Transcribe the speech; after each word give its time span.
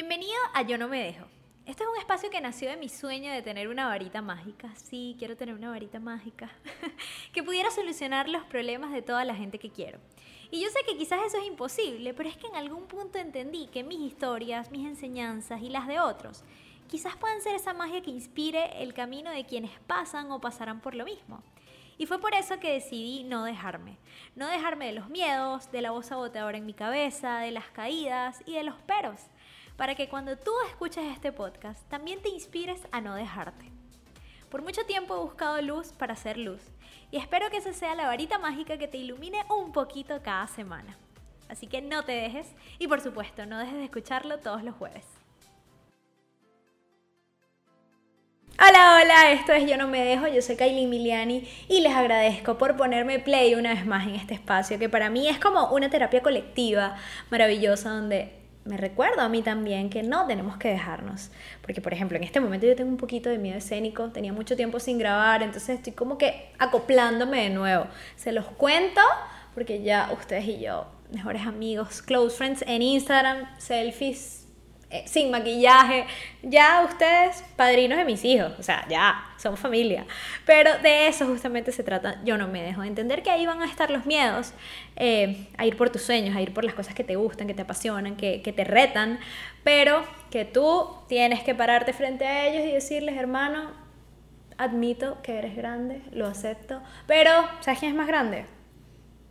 Bienvenido 0.00 0.38
a 0.54 0.62
Yo 0.62 0.78
No 0.78 0.86
Me 0.86 1.02
Dejo. 1.02 1.26
Este 1.66 1.82
es 1.82 1.88
un 1.88 1.98
espacio 1.98 2.30
que 2.30 2.40
nació 2.40 2.70
de 2.70 2.76
mi 2.76 2.88
sueño 2.88 3.32
de 3.32 3.42
tener 3.42 3.66
una 3.66 3.88
varita 3.88 4.22
mágica. 4.22 4.72
Sí, 4.76 5.16
quiero 5.18 5.36
tener 5.36 5.56
una 5.56 5.70
varita 5.70 5.98
mágica. 5.98 6.52
que 7.32 7.42
pudiera 7.42 7.72
solucionar 7.72 8.28
los 8.28 8.44
problemas 8.44 8.92
de 8.92 9.02
toda 9.02 9.24
la 9.24 9.34
gente 9.34 9.58
que 9.58 9.70
quiero. 9.70 9.98
Y 10.52 10.62
yo 10.62 10.68
sé 10.68 10.84
que 10.86 10.96
quizás 10.96 11.18
eso 11.26 11.38
es 11.38 11.48
imposible, 11.48 12.14
pero 12.14 12.28
es 12.28 12.36
que 12.36 12.46
en 12.46 12.54
algún 12.54 12.86
punto 12.86 13.18
entendí 13.18 13.66
que 13.72 13.82
mis 13.82 13.98
historias, 13.98 14.70
mis 14.70 14.86
enseñanzas 14.86 15.62
y 15.62 15.68
las 15.68 15.88
de 15.88 15.98
otros 15.98 16.44
quizás 16.86 17.16
puedan 17.16 17.42
ser 17.42 17.56
esa 17.56 17.74
magia 17.74 18.00
que 18.00 18.12
inspire 18.12 18.80
el 18.80 18.94
camino 18.94 19.32
de 19.32 19.46
quienes 19.46 19.72
pasan 19.88 20.30
o 20.30 20.40
pasarán 20.40 20.80
por 20.80 20.94
lo 20.94 21.06
mismo. 21.06 21.42
Y 21.98 22.06
fue 22.06 22.20
por 22.20 22.34
eso 22.34 22.60
que 22.60 22.72
decidí 22.72 23.24
no 23.24 23.42
dejarme. 23.42 23.98
No 24.36 24.46
dejarme 24.46 24.86
de 24.86 24.92
los 24.92 25.08
miedos, 25.08 25.72
de 25.72 25.82
la 25.82 25.90
voz 25.90 26.06
saboteadora 26.06 26.56
en 26.56 26.66
mi 26.66 26.72
cabeza, 26.72 27.40
de 27.40 27.50
las 27.50 27.66
caídas 27.70 28.40
y 28.46 28.54
de 28.54 28.62
los 28.62 28.76
peros. 28.82 29.22
Para 29.78 29.94
que 29.94 30.08
cuando 30.08 30.36
tú 30.36 30.50
escuches 30.66 31.04
este 31.04 31.30
podcast 31.30 31.88
también 31.88 32.20
te 32.20 32.28
inspires 32.28 32.80
a 32.90 33.00
no 33.00 33.14
dejarte. 33.14 33.70
Por 34.50 34.60
mucho 34.60 34.84
tiempo 34.86 35.14
he 35.14 35.20
buscado 35.20 35.62
luz 35.62 35.92
para 35.92 36.14
hacer 36.14 36.36
luz. 36.36 36.60
Y 37.12 37.16
espero 37.16 37.48
que 37.48 37.58
esa 37.58 37.72
sea 37.72 37.94
la 37.94 38.08
varita 38.08 38.40
mágica 38.40 38.76
que 38.76 38.88
te 38.88 38.96
ilumine 38.96 39.38
un 39.48 39.70
poquito 39.70 40.20
cada 40.20 40.48
semana. 40.48 40.98
Así 41.48 41.68
que 41.68 41.80
no 41.80 42.02
te 42.02 42.10
dejes 42.10 42.48
y 42.80 42.88
por 42.88 43.00
supuesto 43.00 43.46
no 43.46 43.56
dejes 43.60 43.76
de 43.76 43.84
escucharlo 43.84 44.40
todos 44.40 44.64
los 44.64 44.74
jueves. 44.74 45.04
Hola, 48.58 48.98
hola, 49.00 49.30
esto 49.30 49.52
es 49.52 49.70
Yo 49.70 49.76
No 49.76 49.86
Me 49.86 50.04
Dejo, 50.04 50.26
yo 50.26 50.42
soy 50.42 50.56
Kylie 50.56 50.88
Miliani 50.88 51.48
y 51.68 51.82
les 51.82 51.94
agradezco 51.94 52.58
por 52.58 52.76
ponerme 52.76 53.20
play 53.20 53.54
una 53.54 53.74
vez 53.74 53.86
más 53.86 54.08
en 54.08 54.16
este 54.16 54.34
espacio 54.34 54.80
que 54.80 54.88
para 54.88 55.08
mí 55.08 55.28
es 55.28 55.38
como 55.38 55.68
una 55.68 55.88
terapia 55.88 56.20
colectiva 56.20 56.96
maravillosa 57.30 57.90
donde 57.90 58.37
me 58.68 58.76
recuerdo 58.76 59.22
a 59.22 59.28
mí 59.28 59.42
también 59.42 59.88
que 59.88 60.02
no 60.02 60.26
tenemos 60.26 60.58
que 60.58 60.68
dejarnos. 60.68 61.30
Porque, 61.62 61.80
por 61.80 61.92
ejemplo, 61.92 62.16
en 62.18 62.24
este 62.24 62.38
momento 62.38 62.66
yo 62.66 62.76
tengo 62.76 62.90
un 62.90 62.98
poquito 62.98 63.30
de 63.30 63.38
miedo 63.38 63.56
escénico, 63.56 64.10
tenía 64.10 64.32
mucho 64.32 64.56
tiempo 64.56 64.78
sin 64.78 64.98
grabar, 64.98 65.42
entonces 65.42 65.76
estoy 65.76 65.94
como 65.94 66.18
que 66.18 66.52
acoplándome 66.58 67.44
de 67.44 67.50
nuevo. 67.50 67.86
Se 68.16 68.30
los 68.30 68.44
cuento 68.44 69.00
porque 69.54 69.82
ya 69.82 70.10
ustedes 70.12 70.44
y 70.44 70.60
yo, 70.60 70.86
mejores 71.12 71.46
amigos, 71.46 72.02
close 72.02 72.36
friends 72.36 72.62
en 72.66 72.82
Instagram, 72.82 73.48
selfies 73.58 74.37
eh, 74.90 75.04
sin 75.06 75.30
maquillaje, 75.30 76.06
ya 76.42 76.82
ustedes, 76.82 77.44
padrinos 77.56 77.98
de 77.98 78.06
mis 78.06 78.24
hijos, 78.24 78.52
o 78.58 78.62
sea, 78.62 78.86
ya, 78.88 79.22
son 79.36 79.58
familia. 79.58 80.06
Pero 80.46 80.78
de 80.78 81.08
eso 81.08 81.26
justamente 81.26 81.72
se 81.72 81.82
trata, 81.82 82.22
yo 82.24 82.38
no 82.38 82.48
me 82.48 82.62
dejo 82.62 82.80
de 82.80 82.88
entender 82.88 83.22
que 83.22 83.30
ahí 83.30 83.44
van 83.44 83.60
a 83.60 83.66
estar 83.66 83.90
los 83.90 84.06
miedos, 84.06 84.54
eh, 84.96 85.46
a 85.58 85.66
ir 85.66 85.76
por 85.76 85.90
tus 85.90 86.00
sueños, 86.00 86.34
a 86.34 86.40
ir 86.40 86.54
por 86.54 86.64
las 86.64 86.72
cosas 86.72 86.94
que 86.94 87.04
te 87.04 87.16
gustan, 87.16 87.46
que 87.46 87.52
te 87.52 87.62
apasionan, 87.62 88.16
que, 88.16 88.40
que 88.40 88.54
te 88.54 88.64
retan, 88.64 89.18
pero 89.62 90.02
que 90.30 90.46
tú 90.46 90.88
tienes 91.06 91.42
que 91.42 91.54
pararte 91.54 91.92
frente 91.92 92.26
a 92.26 92.48
ellos 92.48 92.66
y 92.66 92.72
decirles, 92.72 93.18
hermano, 93.18 93.72
admito 94.56 95.20
que 95.22 95.38
eres 95.38 95.54
grande, 95.54 96.00
lo 96.12 96.26
acepto, 96.26 96.82
pero 97.06 97.30
¿sabes 97.60 97.80
quién 97.80 97.92
es 97.92 97.96
más 97.96 98.08
grande? 98.08 98.46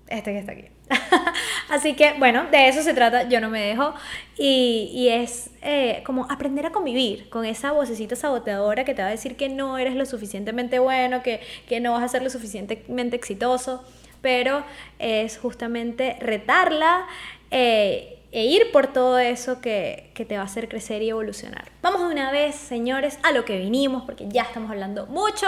Este 0.07 0.33
que 0.33 0.37
está 0.37 0.51
aquí. 0.51 0.76
Así 1.69 1.95
que, 1.95 2.13
bueno, 2.17 2.45
de 2.51 2.67
eso 2.67 2.81
se 2.81 2.93
trata, 2.93 3.27
yo 3.27 3.41
no 3.41 3.49
me 3.49 3.61
dejo. 3.61 3.93
Y, 4.37 4.89
y 4.93 5.09
es 5.09 5.49
eh, 5.61 6.01
como 6.05 6.29
aprender 6.29 6.65
a 6.65 6.71
convivir 6.71 7.29
con 7.29 7.45
esa 7.45 7.71
vocecita 7.71 8.15
saboteadora 8.15 8.85
que 8.85 8.93
te 8.93 9.01
va 9.01 9.09
a 9.09 9.11
decir 9.11 9.35
que 9.35 9.49
no 9.49 9.77
eres 9.77 9.95
lo 9.95 10.05
suficientemente 10.05 10.79
bueno, 10.79 11.23
que, 11.23 11.41
que 11.67 11.79
no 11.79 11.93
vas 11.93 12.03
a 12.03 12.07
ser 12.07 12.21
lo 12.21 12.29
suficientemente 12.29 13.15
exitoso, 13.15 13.83
pero 14.21 14.63
es 14.99 15.37
justamente 15.37 16.17
retarla. 16.19 17.05
Eh, 17.51 18.13
e 18.29 18.43
ir 18.43 18.73
por 18.73 18.87
todo 18.87 19.17
eso 19.19 19.61
que, 19.61 20.11
que, 20.13 20.25
te 20.25 20.35
va 20.35 20.43
a 20.43 20.45
hacer 20.45 20.67
crecer 20.67 21.01
y 21.01 21.09
evolucionar. 21.09 21.71
Vamos 21.81 22.01
de 22.01 22.07
una 22.07 22.29
vez, 22.29 22.55
señores, 22.55 23.17
a 23.23 23.31
lo 23.31 23.45
que 23.45 23.57
vinimos, 23.57 24.03
porque 24.03 24.27
ya 24.27 24.43
estamos 24.43 24.69
hablando 24.69 25.07
mucho. 25.07 25.47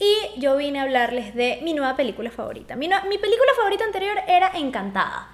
Y 0.00 0.40
yo 0.40 0.56
vine 0.56 0.80
a 0.80 0.82
hablarles 0.82 1.34
de 1.34 1.60
mi 1.62 1.74
nueva 1.74 1.94
película 1.94 2.30
favorita. 2.30 2.74
Mi, 2.74 2.88
mi 2.88 3.18
película 3.18 3.52
favorita 3.54 3.84
anterior 3.84 4.16
era 4.26 4.50
Encantada, 4.54 5.28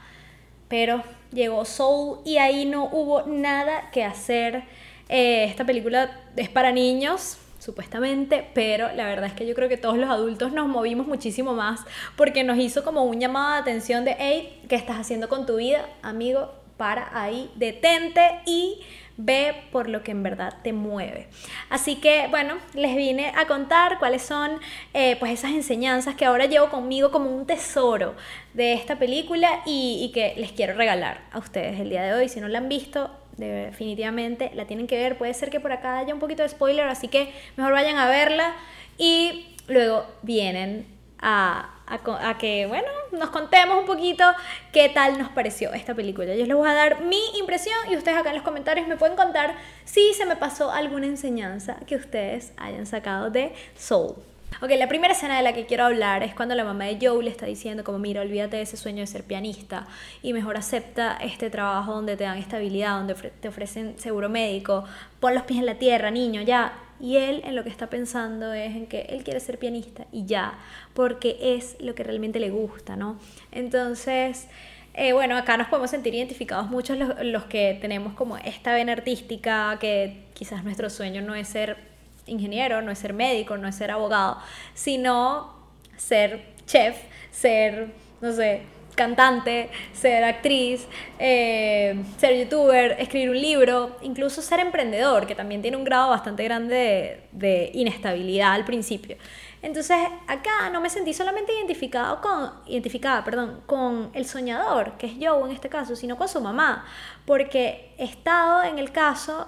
pero 0.68 1.04
llegó 1.32 1.64
Soul 1.64 2.18
y 2.24 2.38
ahí 2.38 2.64
no 2.64 2.84
hubo 2.86 3.22
nada 3.22 3.90
que 3.92 4.04
hacer. 4.04 4.64
Eh, 5.08 5.44
esta 5.44 5.64
película 5.64 6.20
es 6.36 6.48
para 6.48 6.72
niños, 6.72 7.38
supuestamente, 7.60 8.48
pero 8.54 8.92
la 8.92 9.06
verdad 9.06 9.26
es 9.26 9.32
que 9.34 9.46
yo 9.46 9.54
creo 9.54 9.68
que 9.68 9.76
todos 9.76 9.98
los 9.98 10.10
adultos 10.10 10.52
nos 10.52 10.68
movimos 10.68 11.06
muchísimo 11.06 11.54
más 11.54 11.80
porque 12.16 12.44
nos 12.44 12.58
hizo 12.58 12.84
como 12.84 13.04
un 13.04 13.20
llamado 13.20 13.54
de 13.54 13.60
atención 13.60 14.04
de, 14.04 14.16
hey, 14.18 14.62
¿qué 14.68 14.76
estás 14.76 14.96
haciendo 14.96 15.28
con 15.28 15.46
tu 15.46 15.56
vida, 15.56 15.86
amigo? 16.02 16.52
Para 16.76 17.08
ahí, 17.18 17.50
detente 17.56 18.40
y 18.44 18.80
Ve 19.16 19.64
por 19.72 19.88
lo 19.88 20.02
que 20.02 20.10
en 20.10 20.22
verdad 20.22 20.54
te 20.62 20.72
mueve. 20.72 21.28
Así 21.70 21.96
que, 21.96 22.26
bueno, 22.28 22.56
les 22.74 22.96
vine 22.96 23.32
a 23.34 23.46
contar 23.46 23.98
cuáles 23.98 24.22
son 24.22 24.60
eh, 24.92 25.16
pues 25.18 25.32
esas 25.32 25.52
enseñanzas 25.52 26.14
que 26.16 26.24
ahora 26.24 26.46
llevo 26.46 26.68
conmigo 26.68 27.10
como 27.10 27.30
un 27.30 27.46
tesoro 27.46 28.14
de 28.52 28.74
esta 28.74 28.98
película 28.98 29.62
y, 29.64 30.00
y 30.02 30.12
que 30.12 30.34
les 30.36 30.52
quiero 30.52 30.74
regalar 30.74 31.22
a 31.32 31.38
ustedes 31.38 31.80
el 31.80 31.88
día 31.88 32.02
de 32.02 32.14
hoy. 32.14 32.28
Si 32.28 32.40
no 32.40 32.48
la 32.48 32.58
han 32.58 32.68
visto, 32.68 33.10
definitivamente 33.36 34.50
la 34.54 34.66
tienen 34.66 34.86
que 34.86 34.96
ver. 34.96 35.18
Puede 35.18 35.34
ser 35.34 35.50
que 35.50 35.60
por 35.60 35.72
acá 35.72 35.98
haya 35.98 36.14
un 36.14 36.20
poquito 36.20 36.42
de 36.42 36.48
spoiler, 36.48 36.86
así 36.88 37.08
que 37.08 37.32
mejor 37.56 37.72
vayan 37.72 37.96
a 37.96 38.08
verla 38.08 38.54
y 38.98 39.56
luego 39.68 40.06
vienen 40.22 40.86
a 41.18 41.75
a, 41.86 42.38
que, 42.38 42.66
bueno, 42.66 42.88
nos 43.12 43.30
contemos 43.30 43.78
un 43.78 43.86
poquito 43.86 44.24
qué 44.72 44.88
tal 44.88 45.18
nos 45.18 45.28
pareció 45.30 45.72
esta 45.72 45.94
película. 45.94 46.34
Yo 46.34 46.46
les 46.46 46.56
voy 46.56 46.68
a 46.68 46.74
dar 46.74 47.02
mi 47.02 47.20
impresión 47.38 47.76
y 47.90 47.96
ustedes 47.96 48.18
acá 48.18 48.30
en 48.30 48.36
los 48.36 48.44
comentarios 48.44 48.88
me 48.88 48.96
pueden 48.96 49.16
contar 49.16 49.54
si 49.84 50.12
se 50.14 50.26
me 50.26 50.36
pasó 50.36 50.70
alguna 50.70 51.06
enseñanza 51.06 51.76
que 51.86 51.96
ustedes 51.96 52.52
hayan 52.56 52.86
sacado 52.86 53.30
de 53.30 53.54
Soul. 53.76 54.14
Ok, 54.62 54.70
la 54.78 54.88
primera 54.88 55.12
escena 55.12 55.36
de 55.36 55.42
la 55.42 55.52
que 55.52 55.66
quiero 55.66 55.84
hablar 55.84 56.22
es 56.22 56.34
cuando 56.34 56.54
la 56.54 56.64
mamá 56.64 56.86
de 56.86 56.98
Joe 57.00 57.22
le 57.22 57.30
está 57.30 57.44
diciendo 57.44 57.84
como, 57.84 57.98
mira, 57.98 58.22
olvídate 58.22 58.56
de 58.56 58.62
ese 58.62 58.78
sueño 58.78 59.00
de 59.00 59.06
ser 59.06 59.22
pianista 59.22 59.86
y 60.22 60.32
mejor 60.32 60.56
acepta 60.56 61.18
este 61.20 61.50
trabajo 61.50 61.92
donde 61.92 62.16
te 62.16 62.24
dan 62.24 62.38
estabilidad, 62.38 62.96
donde 62.96 63.14
te 63.14 63.48
ofrecen 63.48 63.98
seguro 63.98 64.30
médico, 64.30 64.84
pon 65.20 65.34
los 65.34 65.42
pies 65.42 65.60
en 65.60 65.66
la 65.66 65.74
tierra, 65.74 66.10
niño, 66.10 66.40
ya, 66.40 66.72
y 67.00 67.16
él 67.16 67.42
en 67.44 67.56
lo 67.56 67.62
que 67.62 67.70
está 67.70 67.88
pensando 67.88 68.52
es 68.52 68.74
en 68.74 68.86
que 68.86 69.02
él 69.10 69.24
quiere 69.24 69.40
ser 69.40 69.58
pianista 69.58 70.06
y 70.12 70.26
ya, 70.26 70.58
porque 70.94 71.38
es 71.40 71.76
lo 71.80 71.94
que 71.94 72.04
realmente 72.04 72.40
le 72.40 72.50
gusta, 72.50 72.96
¿no? 72.96 73.18
Entonces, 73.52 74.48
eh, 74.94 75.12
bueno, 75.12 75.36
acá 75.36 75.56
nos 75.56 75.68
podemos 75.68 75.90
sentir 75.90 76.14
identificados 76.14 76.70
muchos 76.70 76.96
los, 76.96 77.10
los, 77.22 77.44
que 77.44 77.78
tenemos 77.80 78.14
como 78.14 78.38
esta 78.38 78.72
vena 78.72 78.92
artística, 78.92 79.78
que 79.78 80.24
quizás 80.34 80.64
nuestro 80.64 80.88
sueño 80.88 81.22
no 81.22 81.34
es 81.34 81.48
ser 81.48 81.76
ingeniero, 82.26 82.82
no 82.82 82.90
es 82.90 82.98
ser 82.98 83.12
médico, 83.12 83.56
no 83.56 83.68
es 83.68 83.74
ser 83.74 83.90
abogado, 83.90 84.38
sino 84.74 85.54
ser 85.96 86.44
chef, 86.66 86.96
ser, 87.30 87.88
no 88.20 88.32
sé, 88.32 88.62
cantante, 88.96 89.70
ser 89.92 90.24
actriz, 90.24 90.88
eh, 91.20 92.02
ser 92.16 92.36
youtuber, 92.36 92.96
escribir 92.98 93.30
un 93.30 93.40
libro, 93.40 93.96
incluso 94.02 94.42
ser 94.42 94.58
emprendedor, 94.58 95.26
que 95.26 95.36
también 95.36 95.62
tiene 95.62 95.76
un 95.76 95.84
grado 95.84 96.10
bastante 96.10 96.42
grande 96.42 97.28
de, 97.30 97.70
inestabilidad 97.74 98.54
al 98.54 98.64
principio. 98.64 99.16
Entonces 99.62 99.96
acá 100.26 100.70
no 100.70 100.80
me 100.80 100.90
sentí 100.90 101.12
solamente 101.12 101.52
identificado 101.52 102.20
con, 102.20 102.52
identificada 102.66 103.22
perdón, 103.24 103.62
con 103.66 104.10
el 104.14 104.24
soñador, 104.24 104.96
que 104.96 105.06
es 105.06 105.18
yo 105.18 105.44
en 105.46 105.52
este 105.52 105.68
caso, 105.68 105.94
sino 105.94 106.16
con 106.16 106.28
su 106.28 106.40
mamá, 106.40 106.84
porque 107.24 107.94
he 107.98 108.04
estado 108.04 108.64
en 108.64 108.78
el 108.78 108.90
caso 108.90 109.46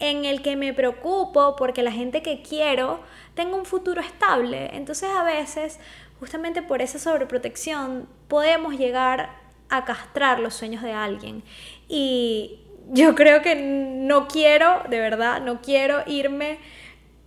en 0.00 0.24
el 0.24 0.42
que 0.42 0.56
me 0.56 0.72
preocupo 0.72 1.56
porque 1.56 1.82
la 1.82 1.90
gente 1.90 2.22
que 2.22 2.42
quiero 2.42 3.00
tenga 3.34 3.56
un 3.56 3.64
futuro 3.64 4.00
estable. 4.00 4.70
Entonces 4.74 5.08
a 5.10 5.24
veces 5.24 5.80
justamente 6.20 6.62
por 6.62 6.82
esa 6.82 6.98
sobreprotección 6.98 8.08
podemos 8.28 8.76
llegar 8.78 9.30
a 9.68 9.84
castrar 9.84 10.40
los 10.40 10.54
sueños 10.54 10.82
de 10.82 10.92
alguien. 10.92 11.42
Y 11.88 12.60
yo 12.90 13.14
creo 13.14 13.42
que 13.42 13.54
no 13.54 14.28
quiero, 14.28 14.82
de 14.88 15.00
verdad, 15.00 15.40
no 15.40 15.60
quiero 15.60 16.02
irme 16.06 16.58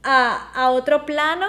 a, 0.03 0.69
otro 0.71 1.05
plano 1.05 1.47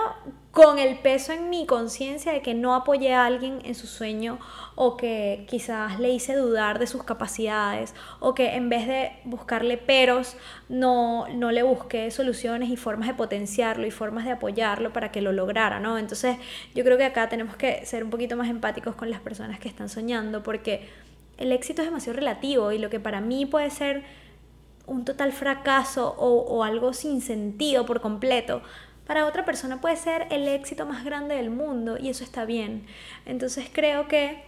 con 0.52 0.78
el 0.78 0.98
peso 0.98 1.32
en 1.32 1.48
mi 1.48 1.64
conciencia 1.64 2.30
de 2.30 2.42
que 2.42 2.52
no 2.52 2.74
apoyé 2.74 3.14
a 3.14 3.24
alguien 3.24 3.60
en 3.64 3.74
su 3.74 3.86
sueño 3.86 4.38
o 4.74 4.98
que 4.98 5.46
quizás 5.48 5.98
le 5.98 6.10
hice 6.10 6.36
dudar 6.36 6.78
de 6.78 6.86
sus 6.86 7.04
capacidades 7.04 7.94
o 8.20 8.34
que 8.34 8.54
en 8.54 8.68
vez 8.68 8.86
de 8.86 9.12
buscarle 9.24 9.78
peros 9.78 10.36
no, 10.68 11.26
no 11.28 11.52
le 11.52 11.62
busqué 11.62 12.10
soluciones 12.10 12.68
y 12.68 12.76
formas 12.76 13.08
de 13.08 13.14
potenciarlo 13.14 13.86
y 13.86 13.90
formas 13.90 14.26
de 14.26 14.32
apoyarlo 14.32 14.92
para 14.92 15.10
que 15.10 15.22
lo 15.22 15.32
lograra, 15.32 15.80
¿no? 15.80 15.96
Entonces 15.96 16.36
yo 16.74 16.84
creo 16.84 16.98
que 16.98 17.06
acá 17.06 17.30
tenemos 17.30 17.56
que 17.56 17.86
ser 17.86 18.04
un 18.04 18.10
poquito 18.10 18.36
más 18.36 18.50
empáticos 18.50 18.94
con 18.94 19.08
las 19.08 19.20
personas 19.20 19.58
que 19.58 19.68
están 19.68 19.88
soñando 19.88 20.42
porque 20.42 20.86
el 21.38 21.50
éxito 21.50 21.80
es 21.80 21.88
demasiado 21.88 22.18
relativo 22.18 22.72
y 22.72 22.78
lo 22.78 22.90
que 22.90 23.00
para 23.00 23.22
mí 23.22 23.46
puede 23.46 23.70
ser 23.70 24.02
un 24.84 25.06
total 25.06 25.32
fracaso 25.32 26.14
o, 26.18 26.42
o 26.42 26.62
algo 26.62 26.92
sin 26.92 27.22
sentido 27.22 27.86
por 27.86 28.02
completo 28.02 28.60
para 29.06 29.26
otra 29.26 29.44
persona 29.44 29.80
puede 29.80 29.96
ser 29.96 30.26
el 30.30 30.46
éxito 30.48 30.86
más 30.86 31.04
grande 31.04 31.34
del 31.34 31.50
mundo 31.50 31.96
y 31.98 32.08
eso 32.08 32.24
está 32.24 32.44
bien. 32.44 32.86
Entonces 33.26 33.68
creo 33.72 34.08
que 34.08 34.42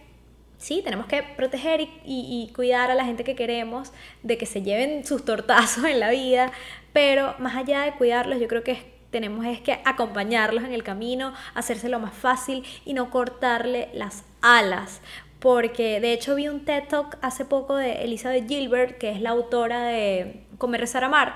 sí, 0.57 0.81
tenemos 0.83 1.07
que 1.07 1.23
proteger 1.23 1.87
y, 2.05 2.51
cuidar 2.55 2.91
a 2.91 2.95
la 2.95 3.05
gente 3.05 3.23
que 3.23 3.35
queremos 3.35 3.91
de 4.23 4.37
que 4.37 4.45
se 4.45 4.61
lleven 4.61 5.05
sus 5.05 5.25
tortazos 5.25 5.83
en 5.85 5.99
la 5.99 6.09
vida, 6.11 6.51
pero 6.93 7.35
más 7.39 7.55
allá 7.55 7.81
de 7.81 7.93
cuidarlos, 7.93 8.39
yo 8.39 8.47
creo 8.47 8.63
que 8.63 8.95
tenemos 9.11 9.45
es 9.45 9.61
que 9.61 9.79
acompañarlos 9.85 10.63
en 10.63 10.73
el 10.73 10.83
camino, 10.83 11.33
hacérselo 11.53 11.99
más 11.99 12.13
fácil 12.13 12.63
y 12.83 12.93
no 12.93 13.09
cortarle 13.09 13.89
las 13.93 14.23
alas. 14.41 15.01
Porque 15.39 15.99
de 15.99 16.11
hecho 16.11 16.35
vi 16.35 16.47
un 16.47 16.65
TED 16.65 16.85
Talk 16.89 17.17
hace 17.21 17.45
poco 17.45 17.75
de 17.75 18.03
Elizabeth 18.03 18.47
Gilbert, 18.47 18.97
que 18.97 19.11
es 19.11 19.21
la 19.21 19.29
autora 19.29 19.83
de 19.83 20.43
Comer, 20.57 20.81
Rezar, 20.81 21.03
Amar 21.03 21.35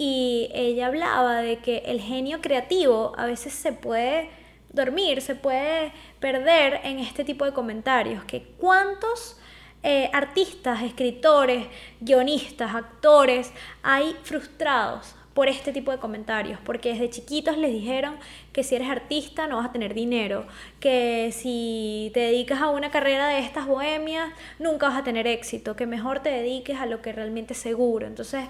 y 0.00 0.48
ella 0.54 0.86
hablaba 0.86 1.42
de 1.42 1.56
que 1.56 1.78
el 1.78 2.00
genio 2.00 2.40
creativo 2.40 3.14
a 3.16 3.26
veces 3.26 3.52
se 3.52 3.72
puede 3.72 4.30
dormir, 4.72 5.20
se 5.20 5.34
puede 5.34 5.92
perder 6.20 6.82
en 6.84 7.00
este 7.00 7.24
tipo 7.24 7.44
de 7.44 7.52
comentarios, 7.52 8.22
que 8.22 8.44
cuántos 8.58 9.40
eh, 9.82 10.08
artistas, 10.12 10.84
escritores, 10.84 11.66
guionistas, 11.98 12.76
actores 12.76 13.52
hay 13.82 14.14
frustrados 14.22 15.16
por 15.34 15.48
este 15.48 15.72
tipo 15.72 15.90
de 15.90 15.98
comentarios, 15.98 16.60
porque 16.64 16.92
desde 16.92 17.10
chiquitos 17.10 17.58
les 17.58 17.72
dijeron 17.72 18.18
que 18.52 18.62
si 18.62 18.76
eres 18.76 18.88
artista 18.88 19.48
no 19.48 19.56
vas 19.56 19.66
a 19.66 19.72
tener 19.72 19.94
dinero, 19.94 20.46
que 20.78 21.32
si 21.32 22.12
te 22.14 22.20
dedicas 22.20 22.60
a 22.62 22.70
una 22.70 22.92
carrera 22.92 23.26
de 23.26 23.40
estas 23.40 23.66
bohemias 23.66 24.30
nunca 24.60 24.90
vas 24.90 24.98
a 24.98 25.02
tener 25.02 25.26
éxito, 25.26 25.74
que 25.74 25.86
mejor 25.86 26.20
te 26.20 26.30
dediques 26.30 26.78
a 26.78 26.86
lo 26.86 27.02
que 27.02 27.12
realmente 27.12 27.54
es 27.54 27.58
seguro. 27.58 28.06
Entonces, 28.06 28.44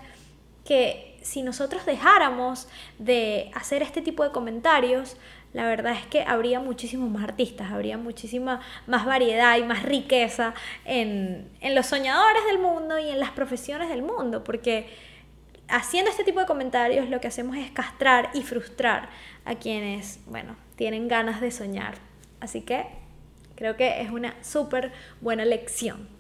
que 0.69 1.18
si 1.29 1.43
nosotros 1.43 1.85
dejáramos 1.85 2.69
de 2.99 3.51
hacer 3.55 3.83
este 3.83 4.01
tipo 4.01 4.25
de 4.25 4.31
comentarios, 4.31 5.19
la 5.53 5.67
verdad 5.67 5.93
es 5.93 6.07
que 6.07 6.23
habría 6.23 6.59
muchísimos 6.59 7.11
más 7.11 7.23
artistas, 7.23 7.71
habría 7.71 7.99
muchísima 7.99 8.63
más 8.87 9.05
variedad 9.05 9.59
y 9.59 9.63
más 9.63 9.83
riqueza 9.83 10.55
en, 10.87 11.51
los 11.75 11.85
soñadores 11.85 12.47
del 12.47 12.59
mundo 12.59 12.99
y 12.99 13.11
en 13.11 13.21
las 13.21 13.31
profesiones 13.33 13.91
del 13.91 14.01
mundo, 14.03 14.43
porque 14.43 14.89
haciendo 15.69 16.11
este 16.11 16.25
tipo 16.25 16.41
de 16.41 16.47
comentarios 16.47 17.11
lo 17.11 17.21
que 17.21 17.29
hacemos 17.29 17.59
es 17.59 17.71
castrar 17.73 18.31
y 18.33 18.43
frustrar 18.43 19.11
a 19.45 19.55
quienes, 19.55 20.21
bueno, 20.25 20.57
tienen 20.77 21.09
ganas 21.09 21.43
de 21.43 21.51
soñar. 21.51 21.97
Así 22.41 22.63
que 22.63 22.87
creo 23.55 23.77
que 23.77 24.01
es 24.01 24.11
una 24.11 24.35
súper 24.43 24.93
buena 25.21 25.45
lección. 25.45 26.18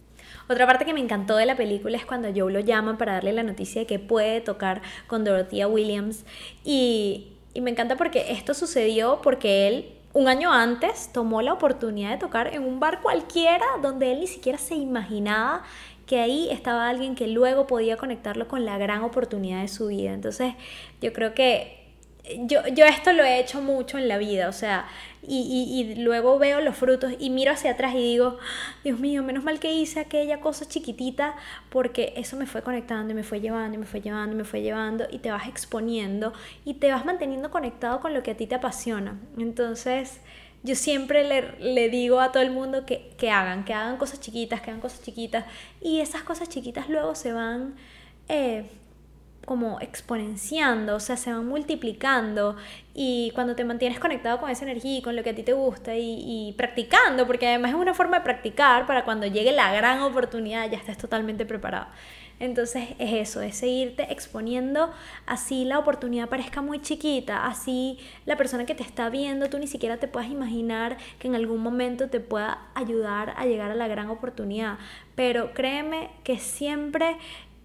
Otra 0.48 0.66
parte 0.66 0.84
que 0.84 0.94
me 0.94 1.00
encantó 1.00 1.36
de 1.36 1.46
la 1.46 1.56
película 1.56 1.96
es 1.96 2.06
cuando 2.06 2.28
Joe 2.34 2.52
lo 2.52 2.60
llama 2.60 2.96
para 2.96 3.14
darle 3.14 3.32
la 3.32 3.42
noticia 3.42 3.82
de 3.82 3.86
que 3.86 3.98
puede 3.98 4.40
tocar 4.40 4.80
con 5.06 5.24
Dorothea 5.24 5.68
Williams. 5.68 6.24
Y, 6.64 7.32
y 7.54 7.60
me 7.60 7.70
encanta 7.70 7.96
porque 7.96 8.32
esto 8.32 8.54
sucedió 8.54 9.20
porque 9.22 9.68
él 9.68 9.92
un 10.14 10.26
año 10.26 10.52
antes 10.52 11.10
tomó 11.12 11.42
la 11.42 11.52
oportunidad 11.52 12.10
de 12.10 12.18
tocar 12.18 12.54
en 12.54 12.64
un 12.64 12.80
bar 12.80 13.02
cualquiera 13.02 13.64
donde 13.82 14.12
él 14.12 14.20
ni 14.20 14.26
siquiera 14.26 14.58
se 14.58 14.74
imaginaba 14.74 15.64
que 16.06 16.18
ahí 16.18 16.48
estaba 16.50 16.88
alguien 16.88 17.14
que 17.14 17.28
luego 17.28 17.66
podía 17.66 17.98
conectarlo 17.98 18.48
con 18.48 18.64
la 18.64 18.78
gran 18.78 19.02
oportunidad 19.02 19.60
de 19.60 19.68
su 19.68 19.88
vida. 19.88 20.14
Entonces 20.14 20.54
yo 21.02 21.12
creo 21.12 21.34
que 21.34 21.77
yo, 22.46 22.66
yo 22.68 22.84
esto 22.84 23.12
lo 23.12 23.24
he 23.24 23.40
hecho 23.40 23.60
mucho 23.60 23.98
en 23.98 24.08
la 24.08 24.18
vida, 24.18 24.48
o 24.48 24.52
sea, 24.52 24.86
y, 25.22 25.84
y, 25.96 25.96
luego 25.96 26.38
veo 26.38 26.60
los 26.60 26.76
frutos 26.76 27.12
y 27.18 27.30
miro 27.30 27.52
hacia 27.52 27.72
atrás 27.72 27.94
y 27.94 27.98
digo, 27.98 28.38
Dios 28.84 28.98
mío, 29.00 29.22
menos 29.22 29.44
mal 29.44 29.58
que 29.58 29.72
hice 29.72 30.00
aquella 30.00 30.40
cosa 30.40 30.66
chiquitita 30.66 31.34
porque 31.70 32.12
eso 32.16 32.36
me 32.36 32.46
fue 32.46 32.62
conectando 32.62 33.12
y 33.12 33.16
me 33.16 33.24
fue 33.24 33.40
llevando 33.40 33.76
y 33.76 33.78
me 33.78 33.86
fue 33.86 34.00
llevando 34.00 34.34
y 34.34 34.38
me 34.38 34.44
fue 34.44 34.62
llevando 34.62 35.06
y 35.10 35.18
te 35.18 35.30
vas 35.30 35.48
exponiendo 35.48 36.32
y 36.64 36.74
te 36.74 36.90
vas 36.90 37.04
manteniendo 37.04 37.50
conectado 37.50 38.00
con 38.00 38.14
lo 38.14 38.22
que 38.22 38.32
a 38.32 38.36
ti 38.36 38.46
te 38.46 38.54
apasiona. 38.54 39.18
Entonces, 39.38 40.20
yo 40.62 40.74
siempre 40.74 41.24
le, 41.24 41.58
le 41.60 41.88
digo 41.88 42.20
a 42.20 42.32
todo 42.32 42.42
el 42.42 42.50
mundo 42.50 42.86
que, 42.86 43.10
que, 43.18 43.30
hagan, 43.30 43.64
que 43.64 43.74
hagan 43.74 43.96
cosas 43.96 44.20
chiquitas, 44.20 44.60
que 44.60 44.70
hagan 44.70 44.80
cosas 44.80 45.02
chiquitas 45.02 45.44
y 45.80 46.00
esas 46.00 46.22
cosas 46.22 46.48
chiquitas 46.48 46.88
luego 46.88 47.14
se 47.14 47.32
van... 47.32 47.74
Eh, 48.28 48.66
como 49.48 49.80
exponenciando, 49.80 50.96
o 50.96 51.00
sea, 51.00 51.16
se 51.16 51.32
van 51.32 51.46
multiplicando 51.46 52.56
y 52.92 53.30
cuando 53.34 53.56
te 53.56 53.64
mantienes 53.64 53.98
conectado 53.98 54.38
con 54.38 54.50
esa 54.50 54.64
energía 54.64 54.98
y 54.98 55.00
con 55.00 55.16
lo 55.16 55.22
que 55.22 55.30
a 55.30 55.34
ti 55.34 55.42
te 55.42 55.54
gusta 55.54 55.96
y, 55.96 56.54
practicando, 56.58 57.26
porque 57.26 57.48
además 57.48 57.70
es 57.70 57.76
una 57.78 57.94
forma 57.94 58.18
de 58.18 58.24
practicar 58.24 58.86
para 58.86 59.06
cuando 59.06 59.26
llegue 59.26 59.52
la 59.52 59.72
gran 59.72 60.02
oportunidad 60.02 60.70
ya 60.70 60.76
estés 60.76 60.98
totalmente 60.98 61.46
preparado. 61.46 61.86
Entonces 62.40 62.90
es 62.98 63.14
eso, 63.14 63.40
es 63.40 63.56
seguirte 63.56 64.12
exponiendo, 64.12 64.92
así 65.24 65.64
la 65.64 65.78
oportunidad 65.78 66.28
parezca 66.28 66.60
muy 66.60 66.80
chiquita, 66.82 67.46
así 67.46 67.98
la 68.26 68.36
persona 68.36 68.66
que 68.66 68.74
te 68.74 68.82
está 68.82 69.08
viendo, 69.08 69.48
tú 69.48 69.58
ni 69.58 69.66
siquiera 69.66 69.96
te 69.96 70.08
puedas 70.08 70.30
imaginar 70.30 70.98
que 71.18 71.26
en 71.26 71.34
algún 71.34 71.62
momento 71.62 72.10
te 72.10 72.20
pueda 72.20 72.68
ayudar 72.74 73.32
a 73.38 73.46
llegar 73.46 73.70
a 73.70 73.74
la 73.74 73.88
gran 73.88 74.10
oportunidad. 74.10 74.78
Pero 75.16 75.52
créeme 75.52 76.10
que 76.22 76.38
siempre 76.38 77.16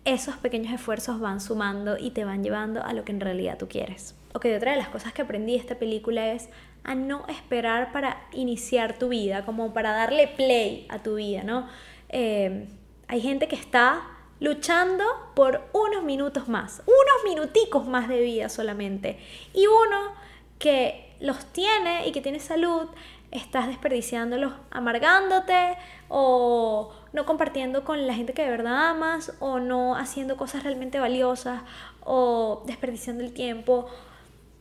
esos 0.06 0.36
pequeños 0.36 0.74
esfuerzos 0.74 1.20
van 1.20 1.40
sumando 1.40 1.98
y 1.98 2.12
te 2.12 2.26
van 2.26 2.44
llevando 2.44 2.84
a 2.84 2.94
lo 2.94 3.06
que 3.06 3.12
en 3.12 3.22
realidad 3.22 3.58
tú 3.58 3.68
quieres. 3.68 4.16
Ok, 4.34 4.48
otra 4.56 4.72
de 4.72 4.78
las 4.78 4.90
cosas 4.90 5.14
que 5.14 5.22
aprendí 5.22 5.54
de 5.54 5.60
esta 5.60 5.76
película 5.76 6.32
es 6.32 6.50
a 6.84 6.96
no 6.96 7.26
esperar 7.28 7.92
para 7.92 8.18
iniciar 8.34 8.98
tu 8.98 9.10
vida, 9.10 9.46
como 9.46 9.74
para 9.74 9.92
darle 9.92 10.28
play 10.28 10.86
a 10.90 11.00
tu 11.00 11.16
vida, 11.16 11.44
¿no? 11.44 11.68
Eh, 12.10 12.68
hay 13.08 13.22
gente 13.22 13.48
que 13.48 13.56
está 13.56 14.02
luchando 14.40 15.04
por 15.36 15.62
unos 15.72 16.04
minutos 16.04 16.50
más, 16.50 16.82
unos 16.86 17.24
minuticos 17.24 17.88
más 17.88 18.10
de 18.10 18.20
vida 18.20 18.50
solamente. 18.50 19.18
Y 19.54 19.68
uno 19.68 20.14
que 20.60 21.16
los 21.22 21.46
tiene 21.54 22.08
y 22.08 22.12
que 22.12 22.20
tiene 22.20 22.40
salud, 22.40 22.88
estás 23.32 23.68
desperdiciándolos 23.68 24.54
amargándote 24.72 25.78
o 26.10 26.94
no 27.14 27.26
compartiendo 27.26 27.84
con 27.84 28.06
la 28.06 28.14
gente 28.14 28.34
que 28.34 28.44
de 28.44 28.50
verdad 28.50 28.90
amas 28.90 29.34
o 29.40 29.60
no 29.60 29.96
haciendo 29.96 30.36
cosas 30.36 30.64
realmente 30.64 31.00
valiosas 31.00 31.62
o 32.04 32.64
desperdiciando 32.66 33.24
el 33.24 33.34
tiempo 33.34 33.88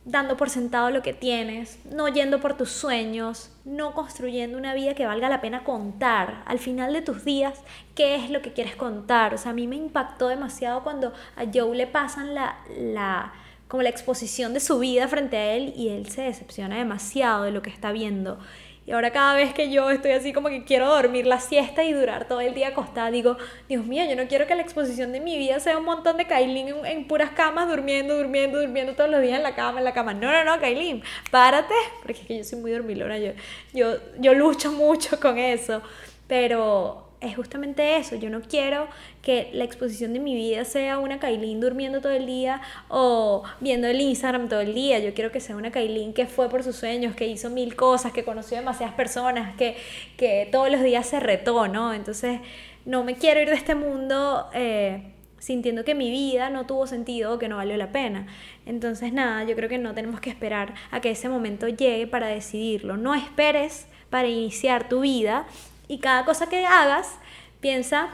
dando 0.05 0.35
por 0.35 0.49
sentado 0.49 0.89
lo 0.89 1.01
que 1.01 1.13
tienes, 1.13 1.79
no 1.85 2.07
yendo 2.09 2.41
por 2.41 2.57
tus 2.57 2.69
sueños, 2.69 3.51
no 3.63 3.93
construyendo 3.93 4.57
una 4.57 4.73
vida 4.73 4.95
que 4.95 5.05
valga 5.05 5.29
la 5.29 5.39
pena 5.39 5.63
contar. 5.63 6.43
Al 6.45 6.59
final 6.59 6.91
de 6.91 7.01
tus 7.01 7.23
días, 7.23 7.61
¿qué 7.95 8.15
es 8.15 8.29
lo 8.29 8.41
que 8.41 8.51
quieres 8.51 8.75
contar? 8.75 9.33
O 9.33 9.37
sea, 9.37 9.51
a 9.51 9.55
mí 9.55 9.67
me 9.67 9.77
impactó 9.77 10.27
demasiado 10.27 10.83
cuando 10.83 11.13
a 11.35 11.45
Joe 11.53 11.75
le 11.75 11.87
pasan 11.87 12.35
la, 12.35 12.57
la 12.77 13.33
como 13.67 13.81
la 13.81 13.89
exposición 13.89 14.53
de 14.53 14.59
su 14.59 14.77
vida 14.79 15.07
frente 15.07 15.37
a 15.37 15.53
él 15.53 15.73
y 15.75 15.89
él 15.89 16.07
se 16.09 16.21
decepciona 16.21 16.77
demasiado 16.77 17.43
de 17.43 17.51
lo 17.51 17.61
que 17.61 17.69
está 17.69 17.91
viendo. 17.91 18.37
Y 18.85 18.91
ahora 18.91 19.11
cada 19.11 19.33
vez 19.35 19.53
que 19.53 19.69
yo 19.71 19.89
estoy 19.89 20.11
así 20.11 20.33
como 20.33 20.49
que 20.49 20.65
quiero 20.65 20.89
dormir 20.89 21.25
la 21.25 21.39
siesta 21.39 21.85
y 21.85 21.93
durar 21.93 22.27
todo 22.27 22.41
el 22.41 22.53
día 22.53 22.69
acostada, 22.69 23.11
digo, 23.11 23.37
Dios 23.69 23.85
mío, 23.85 24.03
yo 24.09 24.15
no 24.17 24.27
quiero 24.27 24.45
que 24.45 24.55
la 24.55 24.61
exposición 24.61 25.13
de 25.13 25.21
mi 25.21 25.37
vida 25.37 25.59
sea 25.61 25.77
un 25.77 25.85
montón 25.85 26.17
de 26.17 26.25
Kailin 26.25 26.75
en, 26.83 27.07
puras 27.07 27.31
camas, 27.31 27.69
durmiendo, 27.69 28.17
durmiendo, 28.17 28.59
durmiendo 28.59 28.93
todos 28.93 29.09
los 29.09 29.21
días 29.21 29.37
en 29.37 29.43
la 29.43 29.55
cama, 29.55 29.79
en 29.79 29.85
la 29.85 29.93
cama. 29.93 30.13
No, 30.13 30.31
no, 30.31 30.43
no, 30.43 30.59
Kailin, 30.59 31.01
párate, 31.31 31.73
porque 32.01 32.21
es 32.21 32.27
que 32.27 32.37
yo 32.39 32.43
soy 32.43 32.59
muy 32.59 32.71
dormilona, 32.71 33.17
yo, 33.17 33.31
yo, 33.73 33.95
yo 34.19 34.33
lucho 34.33 34.71
mucho 34.71 35.17
con 35.17 35.37
eso, 35.37 35.81
pero 36.27 37.12
es 37.23 37.35
justamente 37.35 37.97
eso. 37.97 38.15
Yo 38.15 38.29
no 38.29 38.41
quiero 38.41 38.87
que 39.21 39.49
la 39.53 39.63
exposición 39.63 40.13
de 40.13 40.19
mi 40.19 40.35
vida 40.35 40.65
sea 40.65 40.99
una 40.99 41.19
Kailin 41.19 41.59
durmiendo 41.59 42.01
todo 42.01 42.11
el 42.11 42.25
día 42.25 42.61
o 42.89 43.43
viendo 43.59 43.87
el 43.87 44.01
Instagram 44.01 44.49
todo 44.49 44.61
el 44.61 44.73
día. 44.73 44.99
Yo 44.99 45.13
quiero 45.13 45.31
que 45.31 45.39
sea 45.39 45.55
una 45.55 45.71
Kailin 45.71 46.13
que 46.13 46.25
fue 46.25 46.49
por 46.49 46.63
sus 46.63 46.75
sueños, 46.75 47.15
que 47.15 47.27
hizo 47.27 47.49
mil 47.49 47.75
cosas, 47.75 48.11
que 48.11 48.23
conoció 48.23 48.57
demasiadas 48.57 48.95
personas, 48.95 49.55
que, 49.55 49.77
que 50.17 50.49
todos 50.51 50.69
los 50.69 50.83
días 50.83 51.07
se 51.07 51.19
retó, 51.19 51.67
¿no? 51.67 51.93
Entonces, 51.93 52.39
no 52.85 53.03
me 53.03 53.15
quiero 53.15 53.41
ir 53.41 53.49
de 53.49 53.55
este 53.55 53.75
mundo. 53.75 54.49
Eh, 54.53 55.09
sintiendo 55.39 55.83
que 55.83 55.93
mi 55.93 56.09
vida 56.09 56.49
no 56.49 56.65
tuvo 56.65 56.87
sentido 56.87 57.33
o 57.33 57.37
que 57.37 57.49
no 57.49 57.57
valió 57.57 57.75
la 57.75 57.91
pena. 57.91 58.27
Entonces, 58.65 59.11
nada, 59.11 59.43
yo 59.43 59.57
creo 59.57 59.67
que 59.67 59.77
no 59.77 59.93
tenemos 59.93 60.21
que 60.21 60.29
esperar 60.29 60.73
a 60.89 61.01
que 61.01 61.11
ese 61.11 61.27
momento 61.27 61.67
llegue 61.67 62.07
para 62.07 62.27
decidirlo. 62.27 62.95
No 62.95 63.13
esperes 63.13 63.87
para 64.09 64.29
iniciar 64.29 64.87
tu 64.87 65.01
vida 65.01 65.45
y 65.93 65.99
cada 65.99 66.25
cosa 66.25 66.47
que 66.47 66.65
hagas, 66.65 67.17
piensa 67.59 68.09